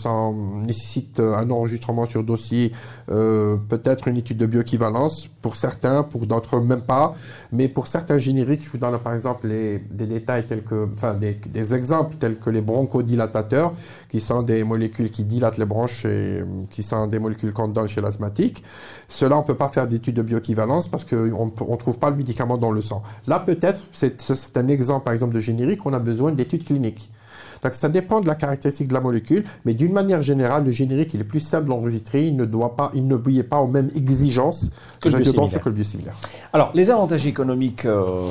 nécessitent 0.65 1.20
euh, 1.20 1.36
un 1.36 1.50
enregistrement 1.50 2.06
sur 2.06 2.24
dossier, 2.24 2.72
euh, 3.10 3.58
peut-être 3.70 4.08
une 4.08 4.18
étude 4.18 4.38
de 4.38 4.46
bioéquivalence 4.46 5.27
pour 5.41 5.56
certains, 5.56 6.03
pour 6.03 6.25
d'autres 6.25 6.60
même 6.60 6.82
pas. 6.82 7.15
Mais 7.51 7.68
pour 7.68 7.88
certains 7.88 8.18
génériques, 8.18 8.63
je 8.63 8.70
vous 8.70 8.77
donne 8.77 8.98
par 9.00 9.13
exemple 9.13 9.48
les, 9.48 9.79
des 9.79 10.08
détails 10.08 10.46
tels 10.46 10.63
que, 10.63 10.88
enfin, 10.94 11.13
des, 11.13 11.34
des, 11.34 11.74
exemples 11.74 12.15
tels 12.20 12.38
que 12.38 12.50
les 12.50 12.62
bronchodilatateurs, 12.62 13.74
qui 14.10 14.20
sont 14.20 14.42
des 14.42 14.63
molécules 14.63 15.12
qui 15.12 15.24
dilatent 15.24 15.58
les 15.58 15.66
bronches 15.66 16.06
et 16.06 16.44
qui 16.70 16.84
sont 16.84 17.08
des 17.08 17.20
molécules 17.20 17.54
qu'on 17.54 17.68
donne 17.68 17.88
chez 17.88 18.01
l'asthmatique. 18.01 18.63
Cela, 19.08 19.38
on 19.38 19.44
peut 19.44 19.56
pas 19.56 19.70
faire 19.70 19.88
d'études 19.88 20.16
de 20.16 20.22
bioéquivalence 20.24 20.88
parce 20.88 21.06
qu'on 21.06 21.54
on 21.60 21.78
trouve 21.78 22.00
pas 22.00 22.10
le 22.10 22.16
médicament 22.16 22.58
dans 22.58 22.72
le 22.72 22.82
sang. 22.82 23.04
Là, 23.28 23.39
peut-être, 23.39 23.84
c'est 23.92 24.58
un 24.58 24.68
exemple, 24.68 25.06
par 25.06 25.13
exemple, 25.13 25.36
de 25.36 25.39
générique, 25.39 25.86
on 25.86 25.94
a 25.94 26.00
besoin 26.00 26.32
d'études 26.32 26.66
cliniques. 26.66 27.12
Donc 27.63 27.74
ça 27.74 27.89
dépend 27.89 28.22
de 28.22 28.28
la 28.28 28.36
caractéristique 28.36 28.88
de 28.88 28.94
la 28.94 29.01
molécule, 29.01 29.44
mais 29.66 29.74
d'une 29.74 29.92
manière 29.92 30.22
générale, 30.22 30.63
le 30.66 30.72
générique 30.72 31.13
il 31.13 31.22
est 31.22 31.25
plus 31.25 31.39
simple 31.39 31.68
d'enregistrer, 31.68 32.25
il 32.25 32.36
ne 32.36 32.46
doit 32.46 32.75
pas, 32.75 32.92
il 32.94 33.06
n'obéit 33.08 33.48
pas 33.48 33.58
aux 33.58 33.68
mêmes 33.68 33.89
exigences 33.96 34.70
que, 35.01 35.10
le, 35.10 35.72
biosimilaire. 35.72 36.13
Alors 36.54 36.72
les 36.74 36.89
avantages 36.89 37.25
économiques 37.25 37.86
euh, 37.86 38.22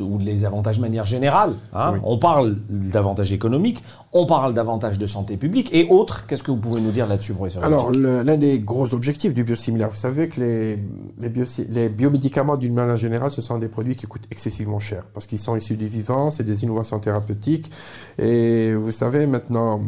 ou 0.00 0.18
les 0.18 0.44
avantages 0.44 0.76
de 0.76 0.82
manière 0.82 1.06
générale, 1.06 1.52
hein, 1.72 1.94
on 2.02 2.18
parle 2.18 2.56
d'avantages 2.68 3.32
économiques, 3.32 3.82
on 4.14 4.26
parle 4.26 4.52
davantage 4.52 4.98
de 4.98 5.06
santé 5.06 5.38
publique 5.38 5.70
et 5.72 5.88
autres. 5.88 6.26
Qu'est-ce 6.26 6.42
que 6.42 6.50
vous 6.50 6.58
pouvez 6.58 6.82
nous 6.82 6.90
dire 6.90 7.06
là-dessus, 7.06 7.32
professeur 7.32 7.64
Alors, 7.64 7.90
l'un 7.90 8.36
des 8.36 8.60
gros 8.60 8.92
objectifs 8.92 9.32
du 9.32 9.42
biosimilaire, 9.42 9.88
vous 9.88 9.96
savez 9.96 10.28
que 10.28 10.40
les, 10.40 11.88
biomédicaments, 11.88 12.58
d'une 12.58 12.74
manière 12.74 12.98
générale, 12.98 13.30
ce 13.30 13.40
sont 13.40 13.58
des 13.58 13.68
produits 13.68 13.96
qui 13.96 14.06
coûtent 14.06 14.26
excessivement 14.30 14.80
cher 14.80 15.04
parce 15.14 15.26
qu'ils 15.26 15.38
sont 15.38 15.56
issus 15.56 15.76
du 15.76 15.86
vivant, 15.86 16.30
c'est 16.30 16.44
des 16.44 16.62
innovations 16.62 16.98
thérapeutiques. 16.98 17.70
Et 18.18 18.74
vous 18.74 18.92
savez, 18.92 19.26
maintenant, 19.26 19.80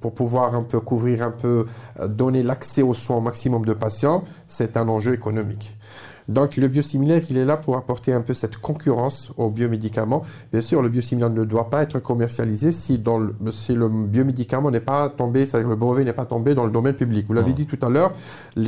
pour 0.00 0.14
pouvoir 0.14 0.54
un 0.54 0.62
peu 0.62 0.78
couvrir, 0.78 1.22
un 1.22 1.32
peu, 1.32 1.64
euh, 1.98 2.06
donner 2.06 2.44
l'accès 2.44 2.82
aux 2.82 2.94
soins 2.94 3.16
au 3.16 3.20
maximum 3.20 3.64
de 3.64 3.74
patients, 3.74 4.22
c'est 4.46 4.76
un 4.76 4.88
enjeu 4.88 5.12
économique. 5.12 5.76
Donc 6.30 6.56
le 6.56 6.68
biosimilaire, 6.68 7.22
il 7.28 7.36
est 7.36 7.44
là 7.44 7.56
pour 7.56 7.76
apporter 7.76 8.12
un 8.12 8.20
peu 8.20 8.34
cette 8.34 8.56
concurrence 8.56 9.32
aux 9.36 9.50
biomédicaments. 9.50 10.22
Bien 10.52 10.60
sûr, 10.60 10.80
le 10.80 10.88
biosimilaire 10.88 11.28
ne 11.28 11.44
doit 11.44 11.70
pas 11.70 11.82
être 11.82 11.98
commercialisé 11.98 12.70
si, 12.70 12.98
dans 12.98 13.18
le, 13.18 13.34
si 13.50 13.74
le 13.74 13.88
biomédicament 13.88 14.70
n'est 14.70 14.80
pas 14.80 15.08
tombé, 15.08 15.44
c'est-à-dire 15.44 15.68
le 15.68 15.74
brevet 15.74 16.04
n'est 16.04 16.12
pas 16.12 16.26
tombé 16.26 16.54
dans 16.54 16.64
le 16.64 16.70
domaine 16.70 16.94
public. 16.94 17.26
Vous 17.26 17.34
l'avez 17.34 17.52
dit 17.52 17.66
tout 17.66 17.84
à 17.84 17.88
l'heure, 17.88 18.12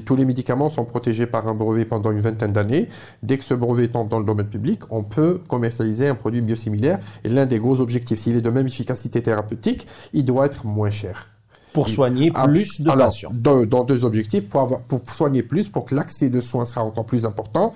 tous 0.04 0.16
les 0.16 0.24
médicaments 0.24 0.70
sont 0.70 0.84
protégés 0.84 1.28
par 1.28 1.46
un 1.46 1.54
brevet 1.54 1.84
pendant 1.84 2.10
une 2.10 2.20
vingtaine 2.20 2.52
d'années. 2.52 2.88
Dès 3.22 3.38
que 3.38 3.44
ce 3.44 3.54
brevet 3.54 3.86
tombe 3.86 4.08
dans 4.08 4.18
le 4.18 4.24
domaine 4.24 4.48
public, 4.48 4.80
on 4.90 5.04
peut 5.04 5.40
commercialiser 5.46 6.08
un 6.08 6.16
produit 6.16 6.40
biosimilaire. 6.40 6.98
Et 7.22 7.28
l'un 7.28 7.46
des 7.46 7.60
gros 7.60 7.80
objectifs, 7.80 8.18
s'il 8.18 8.36
est 8.36 8.40
de 8.40 8.50
même 8.50 8.66
efficacité 8.66 9.22
thérapeutique, 9.22 9.86
il 10.12 10.24
doit 10.24 10.46
être 10.46 10.66
moins 10.66 10.90
cher 10.90 11.31
pour 11.72 11.88
soigner 11.88 12.30
plus 12.30 12.80
de 12.80 12.90
patients. 12.90 13.30
Dans, 13.32 13.64
dans, 13.64 13.84
deux 13.84 14.04
objectifs, 14.04 14.48
pour, 14.48 14.60
avoir, 14.60 14.80
pour 14.82 15.00
soigner 15.08 15.42
plus, 15.42 15.68
pour 15.68 15.84
que 15.84 15.94
l'accès 15.94 16.28
de 16.28 16.40
soins 16.40 16.66
sera 16.66 16.84
encore 16.84 17.06
plus 17.06 17.24
important, 17.24 17.72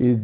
et 0.00 0.16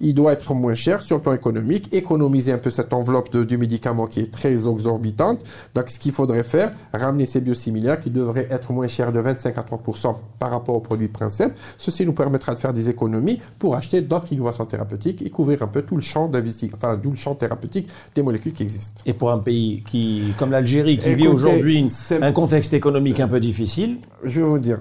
il 0.00 0.14
doit 0.14 0.32
être 0.32 0.54
moins 0.54 0.74
cher 0.74 1.02
sur 1.02 1.16
le 1.16 1.22
plan 1.22 1.32
économique, 1.32 1.92
économiser 1.94 2.52
un 2.52 2.58
peu 2.58 2.70
cette 2.70 2.92
enveloppe 2.92 3.32
de, 3.32 3.44
du 3.44 3.58
médicament 3.58 4.06
qui 4.06 4.20
est 4.20 4.32
très 4.32 4.52
exorbitante. 4.52 5.44
Donc, 5.74 5.88
ce 5.88 5.98
qu'il 5.98 6.12
faudrait 6.12 6.42
faire, 6.42 6.72
ramener 6.92 7.26
ces 7.26 7.40
biosimilaires 7.40 7.98
qui 7.98 8.10
devraient 8.10 8.48
être 8.50 8.72
moins 8.72 8.88
chers 8.88 9.12
de 9.12 9.20
25 9.20 9.56
à 9.58 9.62
30% 9.62 10.16
par 10.38 10.50
rapport 10.50 10.74
aux 10.74 10.80
produits 10.80 11.08
de 11.08 11.12
principe. 11.12 11.52
Ceci 11.76 12.04
nous 12.04 12.12
permettra 12.12 12.54
de 12.54 12.58
faire 12.58 12.72
des 12.72 12.88
économies 12.88 13.40
pour 13.58 13.76
acheter 13.76 14.00
d'autres 14.00 14.32
innovations 14.32 14.66
thérapeutiques 14.66 15.22
et 15.22 15.30
couvrir 15.30 15.62
un 15.62 15.68
peu 15.68 15.82
tout 15.82 15.96
le 15.96 16.02
champ 16.02 16.28
d'investigation, 16.28 16.78
enfin, 16.82 16.96
tout 16.96 17.10
le 17.10 17.16
champ 17.16 17.34
thérapeutique 17.34 17.88
des 18.14 18.22
molécules 18.22 18.52
qui 18.52 18.62
existent. 18.62 19.02
Et 19.06 19.12
pour 19.12 19.30
un 19.30 19.38
pays 19.38 19.82
qui, 19.86 20.32
comme 20.38 20.50
l'Algérie, 20.50 20.98
qui 20.98 21.14
vit 21.14 21.28
aujourd'hui 21.28 21.86
un 22.20 22.32
contexte 22.32 22.72
économique 22.72 23.20
un 23.20 23.28
peu 23.28 23.40
difficile. 23.40 23.98
Je 24.24 24.40
vais 24.40 24.46
vous 24.46 24.58
dire, 24.58 24.80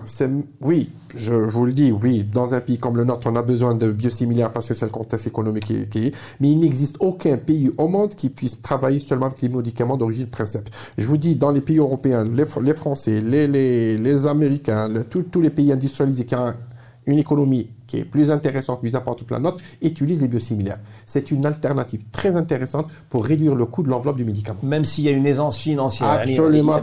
oui, 0.62 0.90
je 1.16 1.34
vous 1.34 1.66
le 1.66 1.74
dis, 1.74 1.92
oui, 1.92 2.24
dans 2.24 2.54
un 2.54 2.62
pays 2.62 2.78
comme 2.78 2.98
le 2.98 3.06
nôtre, 3.06 3.28
on 3.32 3.36
a 3.36 3.42
besoin 3.42 3.74
de 3.74 3.92
biosimilaires 3.92 4.52
parce 4.52 4.68
que 4.68 4.74
c'est 4.74 4.86
le 4.86 4.92
contexte 4.92 5.28
économique 5.28 5.66
qui, 5.90 6.08
est. 6.08 6.16
Mais 6.40 6.52
il 6.52 6.60
n'existe 6.60 6.98
aucun 7.00 7.38
pays 7.38 7.72
au 7.78 7.88
monde 7.88 8.16
qui 8.16 8.30
puisse 8.30 8.62
travailler 8.62 9.00
seulement 9.00 9.28
avec 9.28 9.42
les 9.42 9.50
médicaments 9.50 9.98
d'origine 9.98 10.28
principe. 10.28 10.70
Je 10.98 11.08
vous 11.08 11.18
dis, 11.18 11.36
dans 11.36 11.52
les 11.52 11.62
pays 11.62 11.78
européens, 11.78 12.26
les, 12.26 12.74
Français, 12.74 13.22
les, 13.22 13.48
les, 13.48 14.28
Américains, 14.28 14.90
tous 15.10 15.42
les 15.42 15.50
pays 15.50 15.72
industrialisés 15.72 16.26
qui 16.26 16.36
ont 16.36 16.54
une 17.06 17.20
économie 17.20 17.70
qui 17.96 18.02
est 18.02 18.06
plus 18.06 18.32
intéressante, 18.32 18.82
plus 18.82 18.96
importante 18.96 19.28
que 19.28 19.34
la 19.34 19.40
nôtre, 19.40 19.58
utilise 19.82 20.22
les 20.22 20.28
biosimilaires. 20.28 20.80
C'est 21.06 21.32
une 21.32 21.46
alternative 21.46 22.02
très 22.12 22.36
intéressante 22.36 22.88
pour 23.10 23.26
réduire 23.26 23.56
le 23.56 23.66
coût 23.66 23.84
de 23.84 23.90
l'enveloppe 23.90 24.18
du 24.18 24.26
médicament. 24.26 24.60
Même 24.64 24.86
s'il 24.86 25.06
y 25.06 25.08
a 25.08 25.12
une 25.12 25.26
aisance 25.26 25.58
financière. 25.58 26.10
Absolument. 26.10 26.74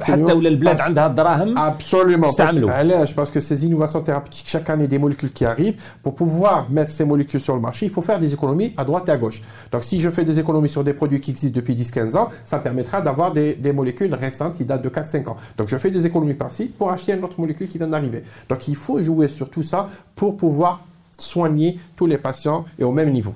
Absolument. 1.57 2.33
Parce, 2.37 3.13
parce 3.13 3.31
que 3.31 3.41
ces 3.41 3.67
innovations 3.67 4.01
thérapeutiques, 4.01 4.47
chaque 4.49 4.71
année, 4.71 4.89
des 4.89 4.99
molécules 4.99 5.33
qui 5.33 5.45
arrivent, 5.45 5.81
pour 6.03 6.15
pouvoir 6.15 6.71
mettre 6.71 6.91
ces 6.91 7.05
molécules 7.05 7.41
sur 7.41 7.55
le 7.55 7.61
marché, 7.61 7.87
il 7.87 7.93
faut 7.93 8.01
faire 8.01 8.19
des 8.19 8.33
économies 8.33 8.73
à 8.77 8.85
droite 8.85 9.09
et 9.09 9.13
à 9.13 9.17
gauche. 9.17 9.43
Donc 9.71 9.85
si 9.85 10.01
je 10.01 10.09
fais 10.09 10.25
des 10.25 10.39
économies 10.39 10.69
sur 10.69 10.85
des 10.85 10.95
produits 10.95 11.21
qui 11.21 11.33
existent 11.33 11.55
depuis 11.55 11.75
10-15 11.75 12.17
ans, 12.17 12.29
ça 12.45 12.59
permettra 12.59 13.03
d'avoir 13.03 13.33
des, 13.33 13.55
des, 13.55 13.73
molécules 13.73 14.15
récentes 14.15 14.57
qui 14.57 14.65
datent 14.65 14.83
de 14.83 14.89
4-5 14.89 15.29
ans. 15.29 15.37
Donc 15.57 15.69
je 15.69 15.77
fais 15.77 15.91
des 15.91 16.07
économies 16.07 16.35
par-ci 16.35 16.67
pour 16.67 16.91
acheter 16.91 17.13
une 17.13 17.25
autre 17.25 17.41
molécule 17.41 17.69
qui 17.69 17.79
vient 17.79 17.89
d'arriver. 17.89 18.23
Donc 18.49 18.69
il 18.69 18.77
faut 18.77 19.01
jouer 19.03 19.29
sur 19.29 19.51
tout 19.51 19.63
ça 19.63 19.89
pour 20.15 20.37
pouvoir 20.37 20.81
soigner 21.19 21.79
tous 21.97 22.07
les 22.07 22.19
patients 22.19 22.65
et 22.79 22.85
au 22.85 22.93
même 22.93 23.13
niveau. 23.13 23.35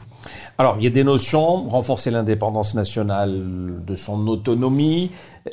Alors, 0.58 0.76
il 0.78 0.84
y 0.84 0.86
a 0.86 0.90
des 0.90 1.04
notions, 1.04 1.68
renforcer 1.68 2.10
l'indépendance 2.10 2.74
nationale 2.74 3.84
de 3.84 3.94
son 3.94 4.26
autonomie, 4.26 5.10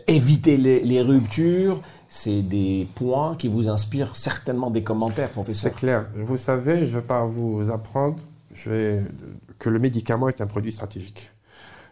éviter 0.07 0.57
les, 0.57 1.01
ruptures, 1.01 1.81
c'est 2.09 2.41
des 2.41 2.87
points 2.95 3.35
qui 3.35 3.47
vous 3.47 3.67
inspirent 3.69 4.15
certainement 4.15 4.71
des 4.71 4.83
commentaires, 4.83 5.29
professeur. 5.29 5.71
C'est 5.73 5.79
clair. 5.79 6.05
Vous 6.15 6.37
savez, 6.37 6.79
je 6.79 6.91
ne 6.91 6.99
vais 6.99 7.01
pas 7.01 7.25
vous 7.25 7.69
apprendre 7.69 8.15
que 8.63 9.69
le 9.69 9.79
médicament 9.79 10.29
est 10.29 10.41
un 10.41 10.47
produit 10.47 10.71
stratégique. 10.71 11.31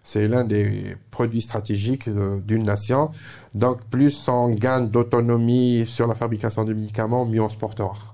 C'est 0.03 0.27
l'un 0.27 0.43
des 0.43 0.95
produits 1.11 1.41
stratégiques 1.41 2.09
d'une 2.09 2.63
nation. 2.63 3.11
Donc, 3.53 3.83
plus 3.85 4.27
on 4.27 4.49
gagne 4.49 4.89
d'autonomie 4.89 5.85
sur 5.85 6.07
la 6.07 6.15
fabrication 6.15 6.63
de 6.63 6.73
médicaments, 6.73 7.25
mieux 7.25 7.41
on 7.41 7.49
se 7.49 7.57
portera. 7.57 8.10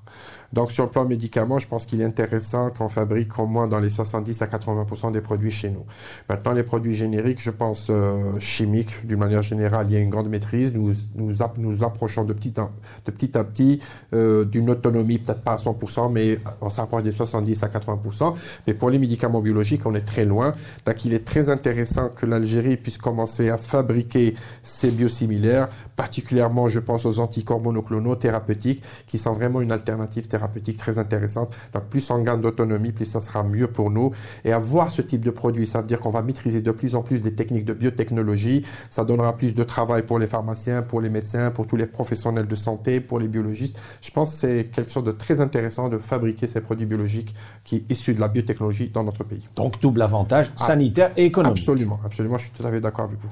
Donc, 0.53 0.71
sur 0.71 0.85
le 0.85 0.89
plan 0.89 1.05
médicament, 1.05 1.59
je 1.59 1.67
pense 1.67 1.85
qu'il 1.85 2.01
est 2.01 2.05
intéressant 2.05 2.69
qu'on 2.69 2.89
fabrique 2.89 3.37
au 3.37 3.47
moins 3.47 3.67
dans 3.67 3.79
les 3.79 3.89
70 3.89 4.41
à 4.41 4.47
80% 4.47 5.11
des 5.11 5.21
produits 5.21 5.51
chez 5.51 5.69
nous. 5.69 5.85
Maintenant, 6.29 6.53
les 6.53 6.63
produits 6.63 6.95
génériques, 6.95 7.41
je 7.41 7.51
pense 7.51 7.87
euh, 7.89 8.39
chimiques, 8.39 9.05
d'une 9.05 9.19
manière 9.19 9.43
générale, 9.43 9.87
il 9.89 9.93
y 9.93 9.97
a 9.97 9.99
une 9.99 10.09
grande 10.09 10.29
maîtrise. 10.29 10.73
Nous 10.73 10.93
nous, 11.15 11.83
approchons 11.83 12.23
de 12.23 12.33
petit, 12.33 12.53
de 12.53 13.11
petit 13.11 13.37
à 13.37 13.43
petit 13.43 13.81
euh, 14.13 14.45
d'une 14.45 14.69
autonomie, 14.69 15.17
peut-être 15.17 15.41
pas 15.41 15.53
à 15.53 15.57
100 15.57 16.09
mais 16.09 16.39
on 16.61 16.69
s'approche 16.69 17.03
des 17.03 17.11
70 17.11 17.63
à 17.63 17.67
80 17.67 18.35
Mais 18.65 18.73
pour 18.73 18.89
les 18.89 18.99
médicaments 18.99 19.41
biologiques, 19.41 19.85
on 19.85 19.95
est 19.95 20.01
très 20.01 20.25
loin. 20.25 20.55
Donc, 20.85 21.03
il 21.03 21.13
est 21.13 21.25
très 21.25 21.49
intéressant 21.49 22.09
que 22.09 22.25
l'Algérie 22.25 22.77
puisse 22.77 22.97
commencer 22.97 23.49
à 23.49 23.57
fabriquer 23.57 24.35
ces 24.63 24.91
biosimilaires, 24.91 25.67
particulièrement, 25.95 26.69
je 26.69 26.79
pense, 26.79 27.05
aux 27.05 27.19
anticorps 27.19 27.61
monoclonaux 27.61 28.15
thérapeutiques, 28.15 28.83
qui 29.07 29.17
sont 29.17 29.33
vraiment 29.33 29.61
une 29.61 29.71
alternative 29.71 30.27
thérapeutique 30.27 30.36
très 30.77 30.97
intéressante. 30.97 31.51
Donc 31.73 31.85
plus 31.85 32.09
on 32.09 32.21
gagne 32.21 32.41
d'autonomie, 32.41 32.91
plus 32.91 33.05
ça 33.05 33.21
sera 33.21 33.43
mieux 33.43 33.67
pour 33.67 33.89
nous. 33.91 34.11
Et 34.45 34.51
avoir 34.51 34.91
ce 34.91 35.01
type 35.01 35.23
de 35.23 35.31
produit, 35.31 35.67
ça 35.67 35.81
veut 35.81 35.87
dire 35.87 35.99
qu'on 35.99 36.11
va 36.11 36.21
maîtriser 36.21 36.61
de 36.61 36.71
plus 36.71 36.95
en 36.95 37.01
plus 37.01 37.21
des 37.21 37.33
techniques 37.35 37.65
de 37.65 37.73
biotechnologie. 37.73 38.65
Ça 38.89 39.03
donnera 39.03 39.35
plus 39.35 39.53
de 39.53 39.63
travail 39.63 40.03
pour 40.03 40.19
les 40.19 40.27
pharmaciens, 40.27 40.81
pour 40.81 41.01
les 41.01 41.09
médecins, 41.09 41.51
pour 41.51 41.67
tous 41.67 41.77
les 41.77 41.87
professionnels 41.87 42.47
de 42.47 42.55
santé, 42.55 43.01
pour 43.01 43.19
les 43.19 43.27
biologistes. 43.27 43.77
Je 44.01 44.11
pense 44.11 44.31
que 44.31 44.37
c'est 44.37 44.65
quelque 44.71 44.91
chose 44.91 45.03
de 45.03 45.11
très 45.11 45.41
intéressant 45.41 45.89
de 45.89 45.97
fabriquer 45.97 46.47
ces 46.47 46.61
produits 46.61 46.85
biologiques 46.85 47.35
qui 47.63 47.79
sont 47.79 47.83
issus 47.89 48.13
de 48.13 48.19
la 48.19 48.27
biotechnologie 48.27 48.89
dans 48.89 49.03
notre 49.03 49.23
pays. 49.23 49.47
Donc 49.55 49.81
double 49.81 50.01
avantage 50.01 50.53
ah, 50.59 50.65
sanitaire 50.65 51.11
et 51.17 51.25
économique. 51.25 51.59
Absolument, 51.59 51.99
absolument, 52.05 52.37
je 52.37 52.45
suis 52.45 52.53
tout 52.53 52.65
à 52.65 52.71
fait 52.71 52.81
d'accord 52.81 53.05
avec 53.05 53.19
vous. 53.19 53.29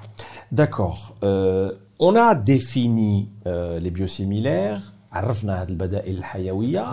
D'accord. 0.51 1.15
Euh, 1.23 1.71
on 1.99 2.15
a 2.15 2.35
défini 2.35 3.29
euh, 3.47 3.79
les 3.79 3.91
biosimilaires 3.91 4.94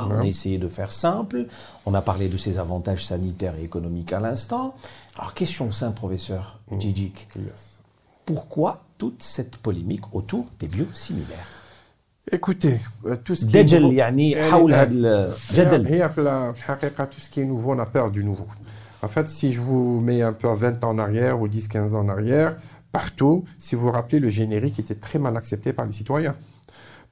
on 0.08 0.20
a 0.20 0.26
essayé 0.26 0.58
de 0.58 0.68
faire 0.68 0.92
simple. 0.92 1.46
On 1.86 1.94
a 1.94 2.02
parlé 2.02 2.28
de 2.28 2.36
ses 2.36 2.58
avantages 2.58 3.04
sanitaires 3.04 3.56
et 3.56 3.64
économiques 3.64 4.12
à 4.12 4.20
l'instant. 4.20 4.74
Alors, 5.18 5.34
question 5.34 5.72
simple, 5.72 5.96
professeur 5.96 6.60
mm. 6.70 6.80
Djidjik. 6.80 7.28
Pourquoi 8.24 8.84
toute 8.98 9.22
cette 9.22 9.56
polémique 9.56 10.14
autour 10.14 10.46
des 10.58 10.68
biosimilaires? 10.68 11.48
Écoutez, 12.30 12.80
tout 13.24 13.34
ce 13.34 13.46
qui 13.46 13.58
est 13.58 13.64
nouveau, 13.64 13.90
tout 13.90 13.96
ce 17.20 17.30
qui 17.30 17.40
est 17.40 17.44
nouveau, 17.44 17.72
on 17.72 17.78
a 17.80 17.86
peur 17.86 18.12
du 18.12 18.22
nouveau. 18.22 18.46
En 19.02 19.08
fait, 19.08 19.26
si 19.26 19.52
je 19.52 19.60
vous 19.60 20.00
mets 20.00 20.22
un 20.22 20.32
peu 20.32 20.48
à 20.48 20.54
20 20.54 20.84
ans 20.84 20.90
en 20.90 20.98
arrière 20.98 21.40
ou 21.40 21.48
10-15 21.48 21.96
ans 21.96 22.00
en 22.00 22.08
arrière, 22.08 22.56
partout, 22.92 23.44
si 23.58 23.74
vous 23.74 23.86
vous 23.86 23.90
rappelez, 23.90 24.20
le 24.20 24.28
générique 24.28 24.78
était 24.78 24.94
très 24.94 25.18
mal 25.18 25.36
accepté 25.36 25.72
par 25.72 25.84
les 25.84 25.92
citoyens. 25.92 26.36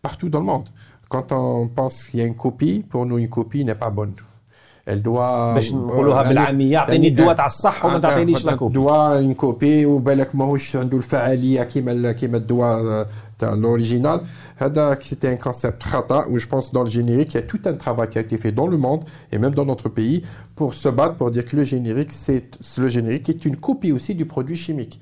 Partout 0.00 0.28
dans 0.28 0.38
le 0.38 0.46
monde 0.46 0.68
quand 1.09 1.31
on 1.31 1.67
pense 1.67 2.05
qu'il 2.05 2.19
y 2.19 2.23
a 2.23 2.25
une 2.25 2.35
copie, 2.35 2.83
pour 2.89 3.05
nous, 3.05 3.17
une 3.17 3.29
copie 3.29 3.63
n'est 3.63 3.75
pas 3.75 3.89
bonne. 3.89 4.13
Elle 4.85 5.01
doit. 5.01 5.55
doit 8.69 9.21
une 9.21 9.35
copie 9.35 9.85
ou 9.85 9.99
بالك 9.99 10.35
ماهوش 10.35 10.75
عنده 10.75 10.97
الفعاليه 10.97 11.63
كيما 11.63 12.11
كيما 12.11 12.37
الدواء 12.37 13.07
تاع 13.39 13.55
l'original. 13.55 14.21
c'était 15.01 15.29
un 15.29 15.37
concept 15.37 15.83
khata 15.83 16.27
où 16.29 16.37
je 16.37 16.47
pense 16.47 16.71
dans 16.71 16.83
le 16.83 16.89
générique, 16.89 17.33
il 17.33 17.37
y 17.37 17.39
a 17.39 17.43
tout 17.43 17.61
un 17.65 17.73
travail 17.73 18.09
qui 18.09 18.19
a 18.19 18.21
été 18.21 18.37
fait 18.37 18.51
dans 18.51 18.67
le 18.67 18.77
monde 18.77 19.03
et 19.31 19.39
même 19.39 19.55
dans 19.55 19.65
notre 19.65 19.89
pays 19.89 20.23
pour 20.55 20.75
se 20.75 20.87
battre 20.87 21.15
pour 21.15 21.31
dire 21.31 21.45
que 21.45 21.55
le 21.55 21.63
générique, 21.63 22.11
c'est 22.11 22.45
le 22.77 22.87
générique 22.87 23.27
est 23.27 23.43
une 23.45 23.55
copie 23.55 23.91
aussi 23.91 24.13
du 24.13 24.25
produit 24.25 24.55
chimique 24.55 25.01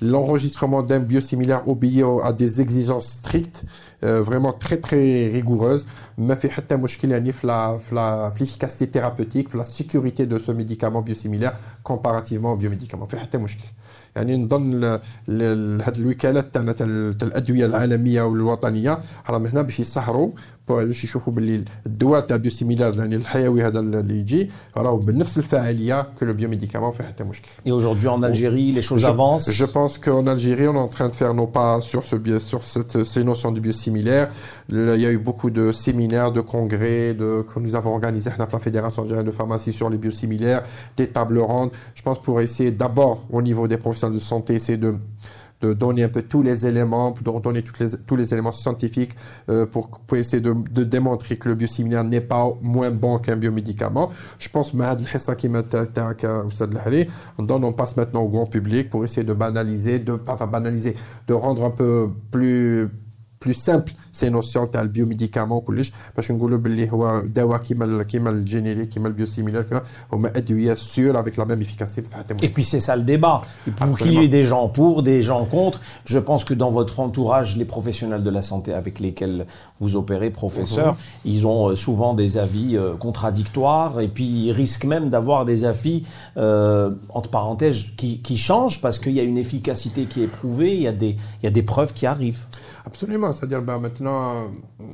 l'enregistrement 0.00 0.82
d'un 0.82 1.00
biosimilaire 1.00 1.68
obéit 1.68 2.04
à 2.24 2.32
des 2.32 2.60
exigences 2.60 3.06
strictes 3.06 3.64
euh, 4.02 4.22
vraiment 4.22 4.52
très 4.52 4.78
très 4.78 5.28
rigoureuses 5.28 5.86
ما 6.18 6.34
في 6.34 6.50
حتى 6.50 6.76
مشكل 6.76 7.10
يعني 7.10 7.32
في 7.32 7.46
la 7.46 7.78
في 7.78 7.94
la 7.94 8.34
في 8.36 8.44
l'efficacité 8.44 8.86
thérapeutique 8.86 9.48
في 9.48 9.58
la 9.58 9.64
sécurité 9.64 10.26
de 10.26 10.38
ce 10.38 10.52
médicament 10.52 11.02
biosimilaire 11.02 11.52
comparativement 11.84 12.52
au 12.52 12.56
biomedicament 12.56 13.06
في 13.06 13.18
حتى 13.18 13.38
مشكل 13.38 13.64
يعني 14.16 14.36
نظن 14.36 14.84
هذه 14.84 15.98
الوكالات 15.98 16.54
تاعنا 16.54 16.72
تاع 16.72 16.86
الادويه 16.86 17.66
العالميه 17.66 18.22
والوطنيه 18.22 18.98
راهم 19.30 19.46
هنا 19.46 19.62
باش 19.62 19.80
يسهروا 19.80 20.30
باش 20.68 21.04
يشوفوا 21.04 21.32
باللي 21.32 21.64
الدواء 21.86 22.20
تاع 22.20 22.36
بيو 22.36 22.50
سيميلار 22.50 22.98
يعني 22.98 23.16
الحيوي 23.16 23.62
هذا 23.62 23.80
اللي 23.80 24.14
يجي 24.20 24.50
راهو 24.76 24.96
بنفس 24.96 25.38
الفاعليه 25.38 26.02
كو 26.18 26.24
لو 26.24 26.32
بيو 26.32 26.48
ميديكامون 26.48 26.92
فيه 26.92 27.04
حتى 27.04 27.24
مشكل. 27.24 27.48
Et 27.66 27.72
aujourd'hui 27.72 28.08
en 28.08 28.22
Algérie, 28.22 28.72
les 28.72 28.82
choses 28.82 29.04
avancent. 29.04 29.50
Je 29.50 29.64
pense 29.64 29.98
qu'en 29.98 30.26
Algérie, 30.26 30.68
on 30.68 30.74
est 30.74 30.78
en 30.78 30.88
train 30.88 31.08
de 31.08 31.14
faire 31.14 31.34
nos 31.34 31.46
pas 31.46 31.80
sur 31.80 32.04
ce 32.04 32.16
sur 32.38 32.62
cette, 32.64 33.04
ces 33.04 33.24
notions 33.24 33.52
de 33.52 33.60
biosimilaires. 33.60 34.28
Il 34.68 35.00
y 35.04 35.06
a 35.06 35.12
eu 35.12 35.18
beaucoup 35.18 35.50
de 35.50 35.72
séminaires, 35.72 36.30
de 36.32 36.40
congrès, 36.40 37.14
de 37.14 37.28
que 37.48 37.58
nous 37.58 37.74
avons 37.74 37.92
organisé 37.98 38.30
à 38.30 38.36
la 38.38 38.46
Fédération 38.46 39.02
algérienne 39.02 39.26
de 39.26 39.36
pharmacie 39.40 39.72
sur 39.72 39.88
les 39.90 39.98
biosimilaires, 39.98 40.62
des 40.96 41.08
tables 41.16 41.40
rondes. 41.40 41.72
Je 41.94 42.02
pense 42.02 42.20
pour 42.22 42.40
essayer 42.40 42.70
d'abord 42.70 43.16
au 43.30 43.42
niveau 43.42 43.64
des 43.72 43.78
professionnels 43.84 44.18
de 44.18 44.22
santé, 44.22 44.54
essayer 44.54 44.78
de 44.78 44.94
de 45.61 45.73
donner 45.73 46.03
un 46.03 46.09
peu 46.09 46.21
tous 46.21 46.41
les 46.41 46.67
éléments, 46.67 47.11
de 47.11 47.39
donner 47.39 47.61
toutes 47.61 47.79
les, 47.79 47.97
tous 48.05 48.15
les 48.15 48.33
éléments 48.33 48.51
scientifiques 48.51 49.15
euh, 49.49 49.65
pour, 49.65 49.89
pour, 49.89 50.17
essayer 50.17 50.41
de, 50.41 50.53
de, 50.71 50.83
démontrer 50.83 51.37
que 51.37 51.49
le 51.49 51.55
biosimilaire 51.55 52.03
n'est 52.03 52.21
pas 52.21 52.47
moins 52.61 52.91
bon 52.91 53.19
qu'un 53.19 53.35
biomédicament. 53.35 54.11
Je 54.39 54.49
pense 54.49 54.73
on 57.63 57.73
passe 57.73 57.95
maintenant 57.97 58.21
au 58.21 58.29
grand 58.29 58.45
public 58.45 58.89
pour 58.89 59.03
essayer 59.03 59.23
de 59.23 59.33
banaliser, 59.33 59.99
de 59.99 60.15
pas 60.15 60.35
banaliser, 60.45 60.95
de 61.27 61.33
rendre 61.33 61.63
un 61.63 61.71
peu 61.71 62.09
plus 62.31 62.89
plus 63.44 63.54
simple 63.54 63.92
ces 64.12 64.30
notions 64.30 64.66
تاع 64.72 64.80
البيوميديكامون 64.80 65.60
كلش 65.60 65.92
باش 66.16 66.32
نقولوا 66.32 66.58
باللي 66.58 66.92
هو 66.92 67.20
دواء 67.20 67.58
كيما 67.58 68.02
كيما 68.02 68.30
الجينيريك 68.30 68.88
كيما 68.88 69.08
البيوسيميلار 69.08 69.82
هما 70.12 70.28
ادويه 70.36 70.74
سور 70.74 71.22
avec 71.22 71.36
la 71.36 71.44
même 71.44 71.62
efficacité 71.62 72.02
Et 72.42 72.48
puis 72.48 72.64
c'est 72.64 72.80
ça 72.80 72.96
le 72.96 73.02
débat. 73.02 73.40
Pour 73.76 73.98
qu'il 73.98 74.12
y 74.12 74.24
ait 74.24 74.28
des 74.28 74.44
gens 74.44 74.68
pour, 74.68 75.02
des 75.02 75.22
gens 75.22 75.44
contre, 75.44 75.80
je 76.04 76.18
pense 76.18 76.44
que 76.44 76.54
dans 76.54 76.70
votre 76.70 77.00
entourage, 77.00 77.56
les 77.56 77.64
professionnels 77.64 78.22
de 78.22 78.30
la 78.30 78.42
santé 78.42 78.74
avec 78.74 79.00
lesquels 79.00 79.46
vous 79.80 79.96
opérez, 79.96 80.30
professeurs, 80.30 80.94
mhm. 80.94 81.32
ils 81.32 81.46
ont 81.46 81.68
euh, 81.68 81.74
souvent 81.74 82.12
des 82.14 82.36
avis 82.36 82.76
euh, 82.76 82.96
contradictoires 82.96 84.00
et 84.00 84.08
puis 84.08 84.28
ils 84.46 84.52
risquent 84.52 84.84
même 84.84 85.08
d'avoir 85.08 85.44
des 85.44 85.64
avis, 85.64 86.02
euh, 86.36 86.90
entre 87.08 87.30
parenthèses, 87.30 87.86
qui, 87.96 88.20
qui 88.20 88.36
changent 88.36 88.80
parce 88.80 88.98
qu'il 88.98 89.12
y 89.12 89.20
a 89.20 89.26
une 89.32 89.38
efficacité 89.38 90.04
qui 90.04 90.22
est 90.22 90.32
prouvée, 90.40 90.74
il 90.74 90.82
y 90.82 90.88
a 90.88 90.92
des, 90.92 91.16
il 91.40 91.44
y 91.44 91.46
a 91.46 91.54
des 91.58 91.62
preuves 91.62 91.92
qui 91.94 92.06
arrivent. 92.06 92.46
Absolument, 92.86 93.32
c'est-à-dire 93.35 93.61
ben, 93.61 93.79
maintenant, 93.79 94.51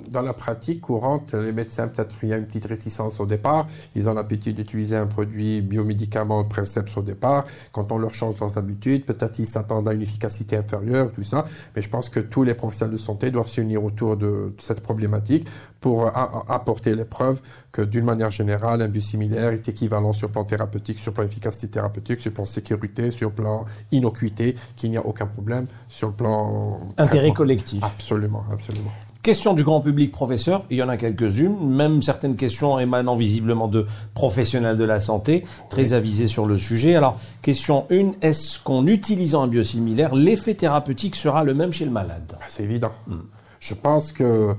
dans 0.09 0.21
la 0.21 0.33
pratique 0.33 0.81
courante, 0.81 1.33
les 1.33 1.51
médecins, 1.51 1.87
peut-être 1.87 2.15
il 2.23 2.29
y 2.29 2.33
a 2.33 2.37
une 2.37 2.45
petite 2.45 2.65
réticence 2.65 3.19
au 3.19 3.25
départ, 3.25 3.67
ils 3.95 4.09
ont 4.09 4.13
l'habitude 4.13 4.57
d'utiliser 4.57 4.95
un 4.95 5.07
produit 5.07 5.61
biomédicament 5.61 6.43
Princeps 6.43 6.97
au 6.97 7.01
départ, 7.01 7.45
quand 7.71 7.91
on 7.91 7.97
leur 7.97 8.13
change 8.13 8.39
leurs 8.39 8.57
habitudes, 8.57 9.05
peut-être 9.05 9.39
ils 9.39 9.45
s'attendent 9.45 9.87
à 9.87 9.93
une 9.93 10.01
efficacité 10.01 10.57
inférieure, 10.57 11.11
tout 11.11 11.23
ça, 11.23 11.45
mais 11.75 11.81
je 11.81 11.89
pense 11.89 12.09
que 12.09 12.19
tous 12.19 12.43
les 12.43 12.53
professionnels 12.53 12.93
de 12.93 13.01
santé 13.01 13.31
doivent 13.31 13.47
s'unir 13.47 13.83
autour 13.83 14.17
de 14.17 14.53
cette 14.59 14.81
problématique 14.81 15.47
pour 15.79 16.11
apporter 16.49 16.95
les 16.95 17.05
preuves 17.05 17.41
que 17.71 17.81
d'une 17.81 18.05
manière 18.05 18.31
générale, 18.31 18.81
un 18.81 18.87
biosimilaire 18.87 19.51
est 19.51 19.67
équivalent 19.67 20.13
sur 20.13 20.27
le 20.27 20.33
plan 20.33 20.43
thérapeutique, 20.43 20.99
sur 20.99 21.11
le 21.11 21.15
plan 21.15 21.23
efficacité 21.23 21.69
thérapeutique, 21.69 22.19
sur 22.19 22.29
le 22.29 22.35
plan 22.35 22.45
sécurité, 22.45 23.11
sur 23.11 23.29
le 23.29 23.35
plan 23.35 23.65
innocuité, 23.91 24.55
qu'il 24.75 24.91
n'y 24.91 24.97
a 24.97 25.05
aucun 25.05 25.27
problème, 25.27 25.67
sur 25.87 26.07
le 26.07 26.13
plan... 26.13 26.81
Intérêt 26.97 27.31
collectif. 27.31 27.83
Absolument, 27.83 28.43
absolument. 28.51 28.91
Question 29.23 29.53
du 29.53 29.63
grand 29.63 29.81
public, 29.81 30.11
professeur, 30.11 30.63
il 30.71 30.77
y 30.77 30.83
en 30.83 30.89
a 30.89 30.97
quelques-unes, 30.97 31.55
même 31.63 32.01
certaines 32.01 32.35
questions 32.35 32.79
émanant 32.79 33.13
visiblement 33.13 33.67
de 33.67 33.85
professionnels 34.15 34.77
de 34.77 34.83
la 34.83 34.99
santé, 34.99 35.43
très 35.69 35.93
avisés 35.93 36.25
sur 36.25 36.47
le 36.47 36.57
sujet. 36.57 36.95
Alors, 36.95 37.19
question 37.43 37.85
1, 37.91 38.13
est-ce 38.23 38.57
qu'en 38.59 38.87
utilisant 38.87 39.43
un 39.43 39.47
biosimilaire, 39.47 40.15
l'effet 40.15 40.55
thérapeutique 40.55 41.15
sera 41.15 41.43
le 41.43 41.53
même 41.53 41.71
chez 41.71 41.85
le 41.85 41.91
malade? 41.91 42.35
Ah, 42.41 42.45
C'est 42.49 42.63
évident. 42.63 42.93
Hmm. 43.05 43.19
Je 43.59 43.75
pense 43.75 44.11
que 44.11 44.55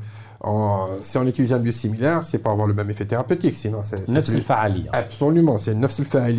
si 1.03 1.19
on 1.19 1.27
utilise 1.27 1.53
un 1.53 1.59
biosimilaire, 1.59 2.25
c'est 2.25 2.39
pour 2.39 2.51
avoir 2.53 2.67
le 2.67 2.75
même 2.75 2.91
effet 2.91 3.05
thérapeutique, 3.05 3.55
sinon 3.55 3.83
c'est... 3.83 4.09
Absolument, 4.93 5.59
c'est 5.59 5.75
nefs 5.75 6.15
al 6.15 6.35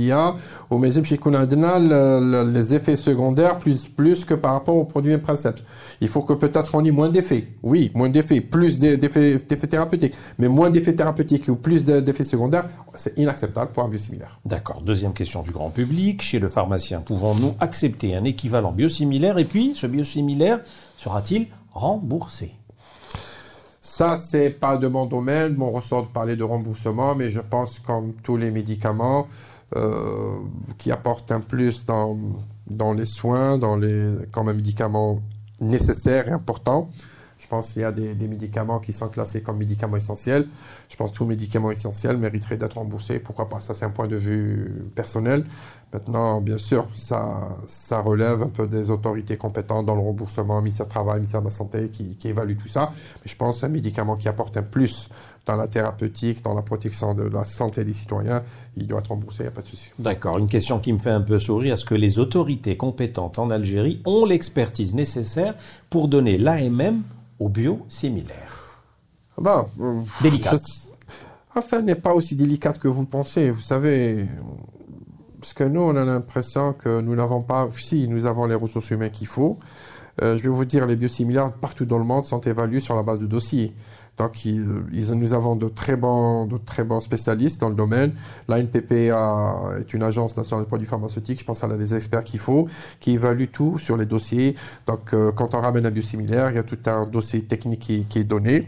Au 0.70 0.78
mais 0.78 0.90
les 0.90 2.74
effets 2.74 2.96
secondaires 2.96 3.58
plus, 3.58 3.88
plus 3.88 4.26
que 4.26 4.34
par 4.34 4.54
rapport 4.54 4.76
au 4.76 4.86
produit 4.86 5.18
Princeps. 5.18 5.64
Il 6.02 6.08
faut 6.08 6.22
que 6.22 6.34
peut-être 6.34 6.76
on 6.76 6.84
ait 6.84 6.92
moins 6.92 7.10
d'effets. 7.10 7.48
Oui, 7.62 7.92
moins 7.94 8.10
d'effets, 8.10 8.42
plus 8.42 8.80
d'effets 8.80 9.38
thérapeutiques. 9.70 10.14
Mais 10.38 10.48
moins 10.48 10.70
d'effets 10.70 10.96
thérapeutiques 10.96 11.48
ou 11.48 11.56
plus 11.56 11.86
d'effets 11.86 12.24
secondaires, 12.24 12.68
c'est 12.96 13.18
inacceptable 13.18 13.72
pour 13.72 13.84
un 13.84 13.88
biosimilaire. 13.88 14.40
D'accord. 14.46 14.82
Deuxième 14.82 15.14
question 15.14 15.44
du 15.44 15.52
grand 15.52 15.70
public. 15.70 16.22
Chez 16.22 16.40
le 16.40 16.50
pharmacien, 16.50 17.02
pouvons-nous 17.02 17.54
accepter 17.60 18.16
un 18.16 18.24
équivalent 18.26 18.72
biosimilaire? 18.72 19.38
Et 19.38 19.46
puis 19.46 19.74
ce 19.76 19.88
biosimilaire 19.88 20.60
sera-t-il 20.98 21.48
remboursé? 21.72 22.52
Ça, 23.86 24.16
c'est 24.16 24.50
pas 24.50 24.78
de 24.78 24.88
mon 24.88 25.06
domaine, 25.06 25.56
mon 25.56 25.70
ressort 25.70 26.04
de 26.04 26.08
parler 26.08 26.38
de 26.38 26.44
remboursement, 26.44 27.16
mais 27.16 27.30
je 27.30 27.42
pense 27.42 27.80
comme 27.80 28.14
tous 28.24 28.38
les 28.38 28.50
médicaments 28.50 29.28
euh, 29.76 30.38
qui 30.78 30.90
apportent 30.90 31.34
un 31.34 31.42
plus 31.42 31.86
dans, 31.86 32.18
dans 32.66 32.94
les 32.94 33.06
soins, 33.06 33.58
dans 33.58 33.76
les, 33.76 34.16
comme 34.32 34.48
un 34.48 34.54
médicament 34.54 35.20
nécessaire 35.60 36.30
et 36.30 36.32
important. 36.32 36.90
Pense 37.54 37.74
qu'il 37.74 37.84
y 37.84 37.86
a 37.86 37.92
des, 37.92 38.28
médicaments 38.28 38.80
qui 38.80 38.94
sont 38.94 39.10
classés 39.10 39.44
comme 39.44 39.58
médicaments 39.58 39.98
essentiels. 39.98 40.48
Je 40.90 40.96
pense 40.96 41.12
que 41.12 41.18
tout 41.18 41.26
médicament 41.26 41.70
essentiel 41.70 42.18
mériterait 42.18 42.58
d'être 42.58 42.80
remboursé. 42.80 43.20
Pourquoi 43.20 43.48
pas? 43.48 43.60
Ça, 43.60 43.76
c'est 43.76 43.86
un 43.86 43.92
point 43.92 44.08
de 44.08 44.16
vue 44.16 44.90
personnel. 44.96 45.46
Maintenant, 45.94 46.42
bien 46.42 46.58
sûr, 46.58 46.88
ça, 46.96 48.02
relève 48.04 48.42
un 48.42 48.50
peu 48.50 48.66
des 48.66 48.90
autorités 48.90 49.38
compétentes 49.38 49.86
dans 49.86 49.94
le 49.94 50.02
remboursement, 50.02 50.60
ministère 50.62 50.88
du 50.88 50.94
Travail, 50.94 51.18
ministère 51.18 51.42
de 51.42 51.46
la 51.46 51.52
Santé, 51.52 51.90
qui, 51.90 52.16
qui 52.16 52.30
évalue 52.30 52.58
tout 52.58 52.68
ça. 52.68 52.92
Mais 53.24 53.30
je 53.30 53.36
pense 53.36 53.64
un 53.64 53.68
médicament 53.68 54.16
qui 54.16 54.28
apporte 54.28 54.58
un 54.58 54.64
plus 54.64 55.10
dans 55.46 55.56
la 55.56 55.68
thérapeutique, 55.68 56.44
dans 56.44 56.56
la 56.56 56.64
protection 56.64 57.14
de 57.14 57.24
la 57.24 57.46
santé 57.46 57.84
des 57.84 57.94
citoyens, 57.94 58.42
il 58.78 58.88
doit 58.88 59.00
être 59.00 59.10
remboursé, 59.10 59.42
il 59.42 59.44
n'y 59.44 59.50
a 59.50 59.52
pas 59.52 59.62
de 59.62 59.68
souci. 59.68 59.92
D'accord. 60.00 60.40
Une 60.40 60.48
question 60.48 60.80
qui 60.80 60.92
me 60.92 60.98
fait 60.98 61.12
un 61.12 61.22
peu 61.22 61.38
sourire. 61.38 61.74
Est-ce 61.74 61.86
que 61.86 61.94
les 61.94 62.18
autorités 62.18 62.78
compétentes 62.78 63.38
en 63.38 63.52
Algérie 63.52 64.02
ont 64.06 64.26
l'expertise 64.26 64.96
nécessaire 64.96 65.54
pour 65.92 66.08
donner 66.08 66.40
l'AMM 66.40 67.04
aux 67.44 67.50
biosimilaires 67.50 68.82
ben, 69.38 69.66
euh, 69.80 70.02
Délicate. 70.22 70.62
Enfin, 71.56 71.84
n'est 71.84 71.94
pas 71.94 72.16
aussi 72.16 72.36
délicate 72.36 72.80
que 72.80 72.88
vous 72.88 73.02
le 73.02 73.08
pensez. 73.08 73.52
Vous 73.52 73.62
savez, 73.62 74.26
parce 75.40 75.54
que 75.54 75.64
nous, 75.64 75.82
on 75.82 75.96
a 75.96 76.04
l'impression 76.04 76.74
que 76.74 77.00
nous 77.00 77.14
n'avons 77.14 77.44
pas, 77.44 77.68
si 77.70 78.08
nous 78.08 78.26
avons 78.26 78.48
les 78.48 78.56
ressources 78.56 78.90
humaines 78.90 79.12
qu'il 79.12 79.28
faut, 79.28 79.60
euh, 80.24 80.36
je 80.36 80.42
vais 80.42 80.50
vous 80.50 80.66
dire, 80.66 80.88
les 80.88 80.96
biosimilaires 80.96 81.54
partout 81.54 81.86
dans 81.86 82.00
le 82.00 82.06
monde 82.06 82.26
sont 82.26 82.40
évalués 82.40 82.80
sur 82.80 82.96
la 82.96 83.04
base 83.04 83.20
de 83.20 83.28
dossiers. 83.28 83.76
Donc, 84.18 84.46
ils, 84.46 84.64
nous 85.16 85.34
avons 85.34 85.56
de 85.56 85.68
très 85.68 85.96
bons, 85.96 86.46
de 86.46 86.58
très 86.58 86.84
bons 86.84 87.02
spécialistes 87.02 87.60
dans 87.60 87.70
le 87.70 87.76
domaine. 87.76 88.14
La 88.48 88.60
NPP 88.60 89.10
est 89.10 89.94
une 89.94 90.04
agence 90.04 90.38
nationale 90.38 90.66
de 90.66 90.68
produits 90.68 90.88
pharmaceutiques. 90.88 91.40
Je 91.40 91.46
pense 91.46 91.62
qu'elle 91.62 91.72
a 91.72 91.78
les 91.78 91.96
experts 91.96 92.24
qu'il 92.24 92.40
faut, 92.40 92.68
qui 93.00 93.12
évaluent 93.12 93.50
tout 93.52 93.80
sur 93.80 93.98
les 93.98 94.06
dossiers. 94.06 94.56
Donc, 94.86 95.14
euh, 95.14 95.32
quand 95.32 95.56
on 95.56 95.62
ramène 95.62 95.86
un 95.86 95.92
biosimilaire, 95.92 96.52
il 96.52 96.56
y 96.56 96.60
a 96.60 96.64
tout 96.64 96.78
un 96.86 97.06
dossier 97.06 97.44
technique 97.44 97.80
qui, 97.80 98.06
qui 98.06 98.20
est 98.20 98.24
donné. 98.24 98.68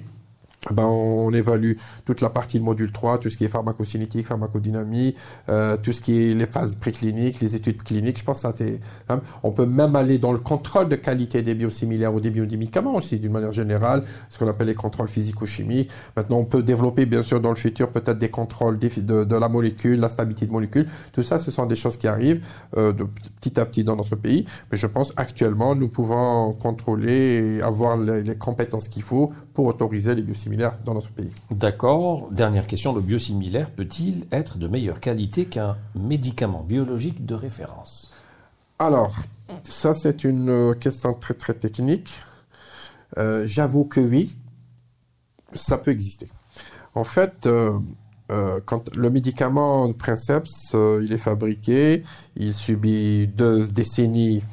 Ben, 0.71 0.83
on 0.83 1.31
évalue 1.31 1.73
toute 2.05 2.21
la 2.21 2.29
partie 2.29 2.59
de 2.59 2.63
module 2.63 2.91
3, 2.91 3.19
tout 3.19 3.29
ce 3.29 3.37
qui 3.37 3.45
est 3.45 3.49
pharmacocinétique, 3.49 4.25
pharmacodynamie, 4.25 5.15
euh, 5.49 5.77
tout 5.77 5.91
ce 5.91 6.01
qui 6.01 6.31
est 6.31 6.33
les 6.33 6.47
phases 6.47 6.75
précliniques, 6.75 7.39
les 7.39 7.55
études 7.55 7.83
cliniques. 7.83 8.17
Je 8.17 8.23
pense 8.23 8.41
que 8.41 8.49
ça 8.49 8.53
hein. 9.09 9.21
On 9.43 9.51
peut 9.51 9.67
même 9.67 9.95
aller 9.95 10.17
dans 10.17 10.31
le 10.31 10.39
contrôle 10.39 10.89
de 10.89 10.95
qualité 10.95 11.43
des 11.43 11.53
biosimilaires 11.53 12.13
ou 12.13 12.19
des 12.19 12.31
biomédicaments 12.31 12.95
aussi, 12.95 13.19
d'une 13.19 13.31
manière 13.31 13.51
générale, 13.51 14.03
ce 14.29 14.39
qu'on 14.39 14.47
appelle 14.47 14.67
les 14.67 14.75
contrôles 14.75 15.07
physico-chimiques. 15.07 15.91
Maintenant, 16.17 16.37
on 16.37 16.45
peut 16.45 16.63
développer, 16.63 17.05
bien 17.05 17.21
sûr, 17.21 17.39
dans 17.39 17.51
le 17.51 17.55
futur, 17.57 17.91
peut-être 17.91 18.17
des 18.17 18.29
contrôles 18.29 18.79
de, 18.79 19.35
la 19.35 19.49
molécule, 19.49 19.99
la 19.99 20.09
stabilité 20.09 20.47
de 20.47 20.51
molécule. 20.51 20.87
Tout 21.13 21.23
ça, 21.23 21.37
ce 21.37 21.51
sont 21.51 21.67
des 21.67 21.75
choses 21.75 21.97
qui 21.97 22.07
arrivent 22.07 22.43
euh, 22.75 22.91
petit 23.39 23.59
à 23.59 23.65
petit 23.65 23.83
dans 23.83 23.95
notre 23.95 24.15
pays. 24.15 24.45
Mais 24.71 24.77
je 24.79 24.87
pense 24.87 25.13
actuellement, 25.15 25.75
nous 25.75 25.89
pouvons 25.89 26.53
contrôler 26.53 27.57
et 27.57 27.61
avoir 27.61 27.97
les 27.97 28.35
compétences 28.35 28.87
qu'il 28.87 29.03
faut 29.03 29.31
pour 29.53 29.67
autoriser 29.67 30.15
les 30.15 30.21
biosimilaires 30.23 30.54
dans 30.55 30.93
notre 30.93 31.11
pays. 31.11 31.31
D'accord. 31.51 32.27
Dernière 32.31 32.67
question, 32.67 32.93
le 32.93 33.01
biosimilaire 33.01 33.69
peut-il 33.69 34.25
être 34.31 34.57
de 34.57 34.67
meilleure 34.67 34.99
qualité 34.99 35.45
qu'un 35.45 35.77
médicament 35.95 36.63
biologique 36.63 37.25
de 37.25 37.35
référence? 37.35 38.13
Alors, 38.79 39.15
ça 39.63 39.93
c'est 39.93 40.23
une 40.23 40.49
euh, 40.49 40.73
question 40.73 41.13
très 41.13 41.33
très 41.33 41.53
technique. 41.53 42.21
Euh, 43.17 43.45
j'avoue 43.47 43.85
que 43.85 44.01
oui, 44.01 44.35
ça 45.53 45.77
peut 45.77 45.91
exister. 45.91 46.27
En 46.93 47.03
fait, 47.03 47.45
euh, 47.45 47.79
quand 48.65 48.95
le 48.95 49.09
médicament 49.09 49.93
Princeps, 49.93 50.73
il 50.73 51.13
est 51.13 51.17
fabriqué, 51.17 52.03
il 52.35 52.53
subit 52.53 53.27
deux 53.27 53.67
décennies 53.67 54.43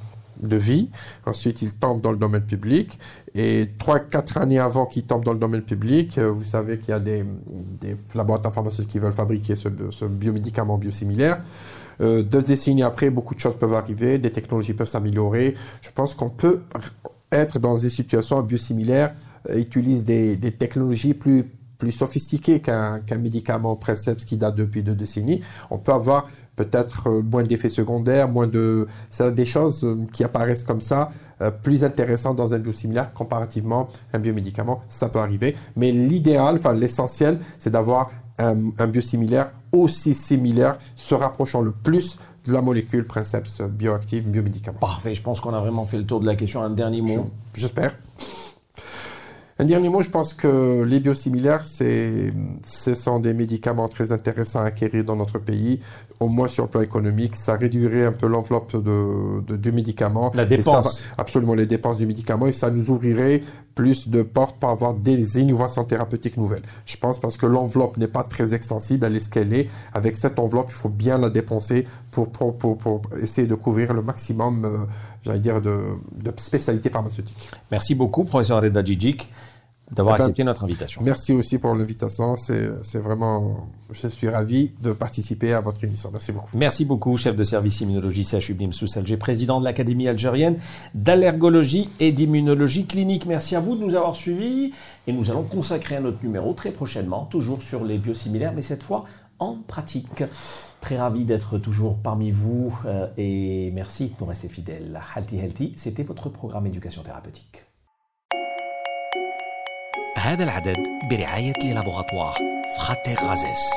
de 0.42 0.57
vie. 0.57 0.90
Ensuite, 1.26 1.62
il 1.62 1.72
tombe 1.74 2.00
dans 2.00 2.12
le 2.12 2.18
domaine 2.18 2.42
public. 2.42 2.98
Et 3.35 3.70
trois, 3.78 3.98
quatre 4.00 4.37
années 4.37 4.59
avant 4.59 4.87
qu'il 4.87 5.05
tombe 5.05 5.24
dans 5.24 5.33
le 5.33 5.38
domaine 5.38 5.62
public, 5.62 6.18
euh, 6.18 6.31
vous 6.31 6.44
savez 6.44 6.78
qu'il 6.78 6.90
y 6.90 6.92
a 6.92 7.00
des, 7.00 7.24
laboratoires 8.14 8.52
pharmaceutiques 8.52 8.90
qui 8.90 8.98
veulent 8.98 9.12
fabriquer 9.12 9.57
ce, 9.57 9.68
biomédicament 10.05 10.76
biosimilaire. 10.76 11.40
Euh, 12.00 12.22
deux 12.22 12.42
décennies 12.42 12.83
après, 12.83 13.11
beaucoup 13.11 13.35
de 13.35 13.40
choses 13.40 13.57
peuvent 13.57 13.74
arriver, 13.74 14.18
des 14.18 14.31
technologies 14.31 14.74
peuvent 14.74 14.88
s'améliorer. 14.88 15.55
Je 15.81 15.90
pense 15.94 16.14
qu'on 16.14 16.31
peut 16.31 16.62
être 17.31 17.59
dans 17.59 17.78
des 17.78 17.88
situations 17.88 18.42
biosimilaires, 18.42 19.12
euh, 19.48 19.59
utilise 19.59 20.05
des, 20.05 20.37
technologies 20.52 21.14
plus 21.14 21.44
plus 21.78 21.90
sophistiquées 21.90 22.61
qu'un 22.61 23.00
qu'un 23.00 23.18
médicament 23.18 23.74
Princeps 23.74 24.24
qui 24.24 24.37
date 24.37 24.55
depuis 24.55 24.85
deux 24.85 24.94
décennies. 24.94 25.40
On 25.68 25.78
peut 25.78 25.92
avoir 25.92 26.28
peut-être 26.57 27.09
euh, 27.09 27.23
moins 27.23 27.43
d'effets 27.43 27.69
secondaires, 27.69 28.29
moins 28.29 28.47
de... 28.47 28.87
C'est 29.11 29.35
des 29.35 29.47
choses 29.47 29.85
euh, 29.85 30.07
qui 30.12 30.25
apparaissent 30.25 30.65
comme 30.65 30.81
ça, 30.81 31.11
euh, 31.41 31.51
plus 31.51 31.85
intéressantes 31.85 32.37
dans 32.37 32.55
un 32.55 32.59
biosimilaire 32.59 33.12
comparativement 33.12 33.88
à 34.12 34.17
un 34.17 34.21
biomédicament. 34.21 34.83
Ça 34.88 35.09
peut 35.09 35.19
arriver. 35.19 35.57
Mais 35.77 35.93
l'idéal, 35.93 36.57
enfin 36.57 36.75
l'essentiel, 36.75 37.38
c'est 37.59 37.71
d'avoir 37.71 38.11
un, 38.38 38.71
un, 38.79 38.87
biosimilaire 38.87 39.53
aussi 39.73 40.15
similaire, 40.15 40.79
se 40.97 41.15
rapprochant 41.15 41.62
le 41.62 41.73
plus 41.73 42.19
de 42.47 42.53
la 42.53 42.61
molécule 42.61 43.07
Princeps 43.07 43.62
bioactive, 43.62 44.29
biomédicament. 44.29 44.79
Parfait, 44.79 45.15
je 45.15 45.23
pense 45.23 45.41
qu'on 45.41 45.55
a 45.55 45.61
vraiment 45.61 45.85
fait 45.85 45.99
le 45.99 46.05
tour 46.07 46.21
de 46.21 46.27
la 46.27 46.35
question. 46.35 46.62
Un 46.62 46.71
dernier 46.71 47.01
mot 47.01 47.31
J'espère. 47.55 47.95
Un 49.59 49.65
dernier 49.65 49.88
mot, 49.91 50.03
je 50.03 50.09
pense 50.09 50.33
que 50.33 50.83
les 50.83 50.99
biosimilaires, 50.99 51.65
c'est, 51.65 52.33
ce 52.67 52.95
sont 52.95 53.21
des 53.21 53.35
médicaments 53.35 53.88
très 53.88 54.11
intéressants 54.11 54.61
à 54.61 54.67
acquérir 54.67 55.05
dans 55.05 55.17
notre 55.17 55.38
pays, 55.38 55.81
au 56.21 56.29
moins 56.29 56.49
sur 56.49 56.65
le 56.65 56.71
plan 56.71 56.81
économique. 56.81 57.37
Ça 57.37 57.57
réduirait 57.57 58.07
un 58.07 58.12
peu 58.12 58.27
l'enveloppe 58.27 58.73
de, 58.73 59.41
de, 59.47 59.57
du 59.57 59.73
médicament. 59.73 60.33
La 60.35 60.47
dépense. 60.47 61.05
absolument, 61.19 61.55
les 61.55 61.67
dépenses 61.67 61.99
du 61.99 62.07
médicament, 62.07 62.47
et 62.47 62.53
ça 62.53 62.71
nous 62.71 62.91
ouvrirait 62.91 63.43
plus 63.74 64.08
de 64.08 64.22
portes 64.22 64.58
pour 64.58 64.70
avoir 64.70 64.94
des 64.94 65.40
innovations 65.40 65.85
thérapeutiques 65.85 66.37
nouvelles. 66.37 66.62
Je 66.87 66.96
pense 66.96 67.18
parce 67.18 67.37
que 67.37 67.46
l'enveloppe 67.46 67.96
n'est 67.96 68.08
pas 68.08 68.24
très 68.24 68.54
extensible, 68.54 69.06
elle 69.06 69.16
est 69.16 69.20
ce 69.20 69.28
qu'elle 69.28 69.52
est. 69.52 69.68
Avec 69.92 70.16
cette 70.16 70.38
enveloppe, 70.38 70.68
il 70.70 70.74
faut 70.74 70.88
bien 70.88 71.18
la 71.18 71.30
dépenser 71.30 71.87
pour, 72.11 72.30
essayer 73.20 73.46
de 73.46 73.54
couvrir 73.54 73.94
le 73.94 74.02
maximum, 74.02 74.64
euh, 74.64 74.87
j'allais 75.22 75.40
dire, 75.40 75.61
de, 75.61 75.78
de 76.22 76.32
spécialités 76.37 76.90
pharmaceutiques. 76.90 77.50
Merci 77.70 77.94
beaucoup, 77.94 78.24
professeur 78.24 78.62
Reda 78.62 78.82
Djidjik 78.85 79.30
d'avoir 79.90 80.16
eh 80.16 80.18
ben, 80.18 80.25
accepté 80.25 80.45
notre 80.45 80.64
invitation. 80.64 81.03
Merci 81.05 81.33
aussi 81.33 81.59
pour 81.59 81.75
l'invitation. 81.75 82.37
C'est 82.37 82.99
vraiment, 82.99 83.68
je 83.90 84.09
suis 84.09 84.29
ravi 84.29 84.73
de 84.81 84.92
participer 84.92 85.53
à 85.53 85.61
votre 85.61 85.85
émission. 85.85 86.11
Merci 86.11 86.33
beaucoup. 86.33 86.57
Merci 86.57 86.85
beaucoup, 86.85 87.16
chef 87.16 87.37
de 87.37 87.45
service 87.45 87.81
immunologie 87.81 88.25
CHU 88.25 88.55
Blimsous 88.55 88.97
Alger, 88.97 89.16
président 89.16 89.61
de 89.61 89.64
l'Académie 89.64 90.09
algérienne 90.09 90.57
d'allergologie 90.95 91.90
et 92.01 92.12
d'immunologie 92.12 92.87
clinique. 92.87 93.27
Merci 93.27 93.57
à 93.57 93.61
vous 93.61 93.77
de 93.77 93.85
nous 93.85 93.95
avoir 93.95 94.16
suivis 94.16 94.73
et 95.07 95.12
nous 95.12 95.31
allons 95.31 95.42
consacrer 95.42 95.97
un 95.97 96.05
autre 96.05 96.18
numéro 96.23 96.55
très 96.55 96.71
prochainement, 96.71 97.27
toujours 97.27 97.62
sur 97.62 97.85
les 97.85 97.99
biosimilaires, 97.99 98.53
mais 98.55 98.62
cette 98.62 98.83
fois 98.83 99.05
en 99.38 99.57
pratique. 99.66 100.25
Très 100.81 100.99
ravi 100.99 101.25
d'être 101.25 101.59
toujours 101.59 101.99
parmi 101.99 102.31
vous 102.31 102.77
euh, 102.87 103.09
et 103.16 103.71
merci 103.73 104.07
de 104.07 104.14
nous 104.21 104.27
rester 104.27 104.49
fidèles. 104.49 105.01
Healthy 105.16 105.38
Healthy, 105.38 105.73
c'était 105.77 106.03
votre 106.03 106.29
programme 106.29 106.66
éducation 106.66 107.03
thérapeutique. 107.03 107.64
هذا 110.22 110.44
العدد 110.44 110.76
برعاية 111.11 111.72
لابوغاتوار 111.72 112.35
فراتير 112.78 113.18
غازيس. 113.18 113.70